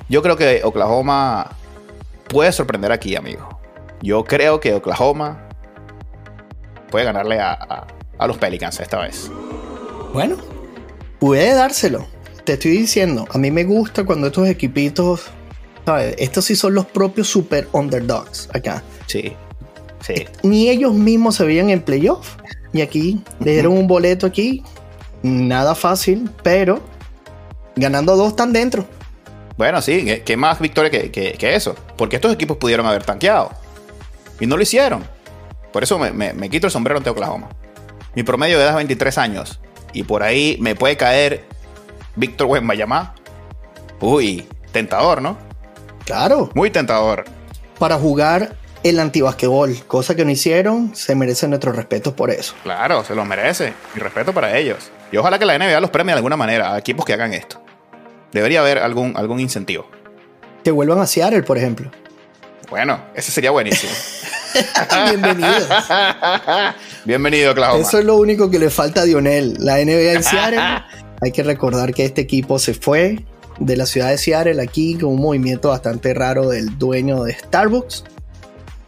Yo 0.08 0.24
creo 0.24 0.36
que 0.36 0.62
Oklahoma 0.64 1.52
puede 2.28 2.52
sorprender 2.52 2.92
aquí, 2.92 3.16
amigo. 3.16 3.60
Yo 4.02 4.24
creo 4.24 4.60
que 4.60 4.74
Oklahoma 4.74 5.49
puede 6.90 7.06
ganarle 7.06 7.40
a, 7.40 7.88
a 8.18 8.28
los 8.28 8.38
Pelicans 8.38 8.80
esta 8.80 9.00
vez. 9.00 9.32
Bueno, 10.14 10.38
puede 11.20 11.54
dárselo. 11.54 12.08
Te 12.44 12.54
estoy 12.54 12.72
diciendo, 12.72 13.28
a 13.32 13.38
mí 13.38 13.52
me 13.52 13.64
gusta 13.64 14.06
cuando 14.06 14.28
estos 14.28 14.48
equipitos 14.48 15.32
estos 16.18 16.46
sí 16.46 16.56
son 16.56 16.76
los 16.76 16.86
propios 16.86 17.28
super 17.28 17.68
underdogs 17.72 18.50
acá. 18.54 18.84
Sí, 19.08 19.34
sí. 20.02 20.28
Ni 20.44 20.70
ellos 20.70 20.94
mismos 20.94 21.36
se 21.36 21.46
veían 21.46 21.70
en 21.70 21.82
playoff. 21.82 22.36
Y 22.72 22.82
aquí 22.82 23.22
le 23.40 23.54
dieron 23.54 23.74
un 23.74 23.88
boleto 23.88 24.28
aquí. 24.28 24.64
Nada 25.24 25.76
fácil, 25.76 26.30
pero 26.44 26.82
ganando 27.76 28.16
dos 28.16 28.30
están 28.30 28.54
dentro. 28.54 28.86
Bueno, 29.58 29.82
sí, 29.82 30.22
¿qué 30.24 30.38
más 30.38 30.60
victoria 30.60 30.90
que, 30.90 31.38
eso? 31.42 31.76
Porque 31.98 32.18
estos 32.18 32.34
equipos 32.34 32.58
pudieron 32.58 32.86
haber 32.86 33.04
tanqueado. 33.04 33.52
Y 34.40 34.46
no 34.46 34.56
lo 34.56 34.64
hicieron. 34.64 35.04
Por 35.72 35.84
eso 35.84 36.00
me, 36.00 36.50
quito 36.50 36.68
el 36.68 36.72
sombrero 36.72 36.98
ante 36.98 37.10
Oklahoma. 37.10 37.50
Mi 38.16 38.24
promedio 38.24 38.58
de 38.58 38.64
edad 38.64 38.72
es 38.72 38.78
23 38.78 39.18
años. 39.18 39.60
Y 39.94 40.04
por 40.04 40.24
ahí 40.24 40.58
me 40.60 40.76
puede 40.76 40.98
caer 40.98 41.46
Víctor 42.16 42.48
Wembanyama. 42.48 43.16
Uy, 44.00 44.48
tentador, 44.72 45.22
¿no? 45.22 45.38
Claro. 46.06 46.50
Muy 46.54 46.70
tentador. 46.72 47.26
Para 47.78 47.98
jugar 47.98 48.56
el 48.84 49.00
antibasquetbol, 49.00 49.84
cosa 49.88 50.16
que 50.16 50.26
no 50.26 50.32
hicieron, 50.32 50.96
se 50.96 51.16
merecen 51.16 51.52
nuestro 51.52 51.72
respeto 51.72 52.16
por 52.16 52.32
eso. 52.32 52.56
Claro, 52.64 53.04
se 53.04 53.14
lo 53.14 53.26
merece. 53.26 53.74
Mi 53.94 54.02
respeto 54.02 54.34
para 54.34 54.58
ellos. 54.58 54.92
Y 55.12 55.18
ojalá 55.18 55.38
que 55.38 55.46
la 55.46 55.58
NBA 55.58 55.80
los 55.80 55.90
premie 55.90 56.14
de 56.14 56.18
alguna 56.18 56.38
manera 56.38 56.74
a 56.74 56.78
equipos 56.80 57.06
que 57.06 57.14
hagan 57.14 57.34
esto. 57.34 57.62
Debería 58.32 58.62
haber 58.62 58.80
algún, 58.80 59.16
algún 59.18 59.40
incentivo. 59.40 59.90
Que 60.64 60.72
vuelvan 60.72 61.00
a 61.00 61.08
Seattle, 61.08 61.44
por 61.44 61.58
ejemplo. 61.58 61.92
Bueno, 62.70 63.02
ese 63.16 63.32
sería 63.32 63.52
buenísimo. 63.52 63.92
Bienvenido. 65.10 65.68
Bienvenido, 67.06 67.52
Oklahoma. 67.52 67.82
Eso 67.82 68.00
es 68.00 68.06
lo 68.06 68.18
único 68.18 68.50
que 68.50 68.60
le 68.60 68.70
falta 68.70 69.02
a 69.02 69.06
Dionel. 69.06 69.56
La 69.60 69.78
NBA 69.78 70.14
en 70.14 70.24
Seattle. 70.24 70.60
Hay 71.22 71.32
que 71.32 71.44
recordar 71.44 71.94
que 71.94 72.06
este 72.06 72.22
equipo 72.22 72.60
se 72.60 72.74
fue 72.74 73.26
de 73.60 73.76
la 73.76 73.86
ciudad 73.86 74.10
de 74.10 74.18
Seattle 74.18 74.62
aquí 74.62 74.98
con 74.98 75.10
un 75.10 75.22
movimiento 75.22 75.70
bastante 75.70 76.14
raro 76.14 76.50
del 76.50 76.78
dueño 76.78 77.24
de 77.24 77.34
Starbucks. 77.34 78.06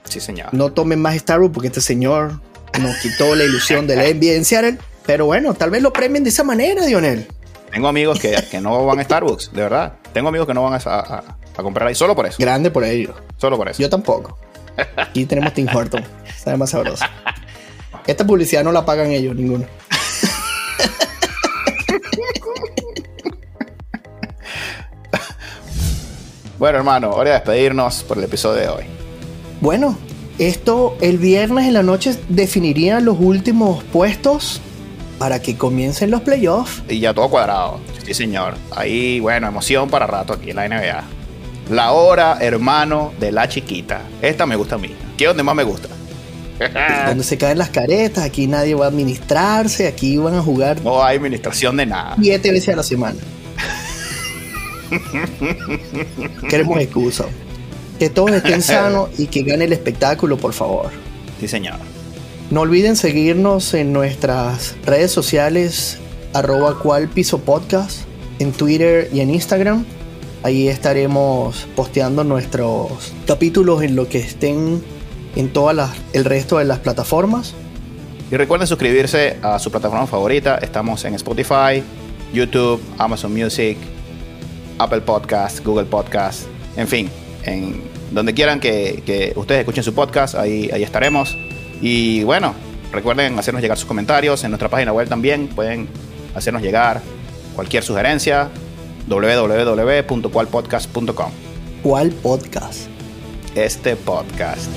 Sí, 0.05 0.19
señor. 0.19 0.53
No 0.53 0.71
tomen 0.71 1.01
más 1.01 1.15
Starbucks 1.17 1.53
porque 1.53 1.67
este 1.67 1.81
señor 1.81 2.39
nos 2.79 2.95
quitó 2.97 3.35
la 3.35 3.43
ilusión 3.43 3.85
de 3.87 3.95
la 3.95 4.03
NBA 4.03 4.33
en 4.33 4.45
Seattle. 4.45 4.77
Pero 5.05 5.25
bueno, 5.25 5.53
tal 5.53 5.71
vez 5.71 5.81
lo 5.81 5.91
premien 5.91 6.23
de 6.23 6.29
esa 6.29 6.43
manera, 6.43 6.85
Dionel. 6.85 7.27
Tengo 7.71 7.87
amigos 7.87 8.19
que, 8.19 8.61
no 8.61 8.85
van 8.85 8.99
a 8.99 9.03
Starbucks, 9.03 9.51
de 9.53 9.61
verdad. 9.61 9.93
Tengo 10.13 10.29
amigos 10.29 10.47
que 10.47 10.53
no 10.53 10.63
van 10.63 10.79
a, 10.83 11.23
comprar 11.55 11.87
ahí 11.87 11.95
solo 11.95 12.15
por 12.15 12.25
eso. 12.25 12.37
Grande 12.39 12.71
por 12.71 12.83
ellos. 12.83 13.15
Solo 13.37 13.57
por 13.57 13.69
eso. 13.69 13.81
Yo 13.81 13.89
tampoco. 13.89 14.37
Aquí 14.97 15.25
tenemos 15.25 15.53
Tim 15.53 15.67
Horton. 15.73 16.03
Está 16.27 16.57
más 16.57 16.71
sabroso. 16.71 17.05
Esta 18.07 18.25
publicidad 18.25 18.63
no 18.63 18.71
la 18.71 18.85
pagan 18.85 19.11
ellos, 19.11 19.35
ninguno. 19.35 19.65
Bueno, 26.61 26.77
hermano, 26.77 27.09
hora 27.09 27.31
de 27.31 27.35
despedirnos 27.37 28.03
por 28.03 28.19
el 28.19 28.23
episodio 28.25 28.61
de 28.61 28.67
hoy. 28.67 28.83
Bueno, 29.61 29.97
esto 30.37 30.95
el 31.01 31.17
viernes 31.17 31.65
en 31.65 31.73
la 31.73 31.81
noche 31.81 32.15
definiría 32.29 32.99
los 32.99 33.17
últimos 33.19 33.83
puestos 33.85 34.61
para 35.17 35.41
que 35.41 35.57
comiencen 35.57 36.11
los 36.11 36.21
playoffs. 36.21 36.83
Y 36.87 36.99
ya 36.99 37.15
todo 37.15 37.29
cuadrado. 37.29 37.79
Sí, 38.05 38.13
señor. 38.13 38.53
Ahí, 38.75 39.19
bueno, 39.19 39.47
emoción 39.47 39.89
para 39.89 40.05
rato 40.05 40.33
aquí 40.33 40.51
en 40.51 40.57
la 40.57 40.67
NBA. 40.67 41.03
La 41.71 41.93
hora, 41.93 42.37
hermano, 42.41 43.13
de 43.17 43.31
la 43.31 43.47
chiquita. 43.47 44.01
Esta 44.21 44.45
me 44.45 44.57
gusta 44.57 44.75
a 44.75 44.77
mí. 44.77 44.93
¿Qué 45.15 45.23
es 45.23 45.29
donde 45.29 45.41
más 45.41 45.55
me 45.55 45.63
gusta? 45.63 45.87
donde 47.07 47.23
se 47.23 47.37
caen 47.37 47.57
las 47.57 47.69
caretas, 47.69 48.25
aquí 48.25 48.45
nadie 48.45 48.75
va 48.75 48.85
a 48.85 48.87
administrarse, 48.89 49.87
aquí 49.87 50.17
van 50.17 50.35
a 50.35 50.41
jugar. 50.41 50.81
No 50.81 51.01
hay 51.01 51.15
administración 51.15 51.77
de 51.77 51.85
nada. 51.85 52.17
Siete 52.21 52.51
veces 52.51 52.73
a 52.73 52.75
la 52.75 52.83
semana. 52.83 53.15
Queremos 56.49 56.77
excusa. 56.77 57.27
Que 57.97 58.09
todos 58.09 58.31
estén 58.31 58.61
sanos 58.61 59.09
y 59.17 59.27
que 59.27 59.43
gane 59.43 59.63
el 59.63 59.71
espectáculo, 59.71 60.35
por 60.35 60.51
favor. 60.51 60.89
Sí, 61.39 61.47
señor. 61.47 61.77
No 62.49 62.59
olviden 62.61 62.97
seguirnos 62.97 63.73
en 63.75 63.93
nuestras 63.93 64.75
redes 64.85 65.11
sociales, 65.11 65.99
arroba 66.33 66.79
cual 66.79 67.07
piso 67.07 67.39
podcast, 67.39 67.99
en 68.39 68.51
Twitter 68.51 69.09
y 69.13 69.21
en 69.21 69.29
Instagram. 69.29 69.85
Ahí 70.43 70.67
estaremos 70.67 71.67
posteando 71.75 72.23
nuestros 72.23 73.13
capítulos 73.27 73.83
en 73.83 73.95
lo 73.95 74.09
que 74.09 74.17
estén 74.17 74.83
en 75.35 75.53
todas 75.53 75.91
el 76.13 76.25
resto 76.25 76.57
de 76.57 76.65
las 76.65 76.79
plataformas. 76.79 77.53
Y 78.31 78.35
recuerden 78.37 78.67
suscribirse 78.67 79.37
a 79.43 79.59
su 79.59 79.69
plataforma 79.69 80.07
favorita. 80.07 80.57
Estamos 80.57 81.05
en 81.05 81.13
Spotify, 81.13 81.83
YouTube, 82.33 82.81
Amazon 82.97 83.31
Music, 83.31 83.77
Apple 84.79 85.01
Podcast, 85.01 85.63
Google 85.63 85.85
Podcast, 85.85 86.47
en 86.75 86.87
fin, 86.87 87.07
en 87.43 87.83
donde 88.09 88.33
quieran 88.33 88.59
que, 88.59 89.33
ustedes 89.35 89.59
escuchen 89.59 89.83
su 89.83 89.93
podcast, 89.93 90.33
ahí, 90.33 90.71
ahí 90.73 90.81
estaremos. 90.81 91.37
Y 91.83 92.23
bueno, 92.23 92.55
recuerden 92.91 93.37
hacernos 93.37 93.61
llegar 93.61 93.77
sus 93.77 93.87
comentarios 93.87 94.43
en 94.43 94.49
nuestra 94.49 94.69
página 94.69 94.91
web 94.91 95.07
también, 95.07 95.49
pueden 95.49 95.87
hacernos 96.33 96.63
llegar 96.63 96.99
cualquier 97.55 97.83
sugerencia 97.83 98.49
www.cualpodcast.com. 99.07 101.31
¿Cuál 101.83 102.11
podcast? 102.11 102.87
Este 103.55 103.95
podcast. 103.95 104.69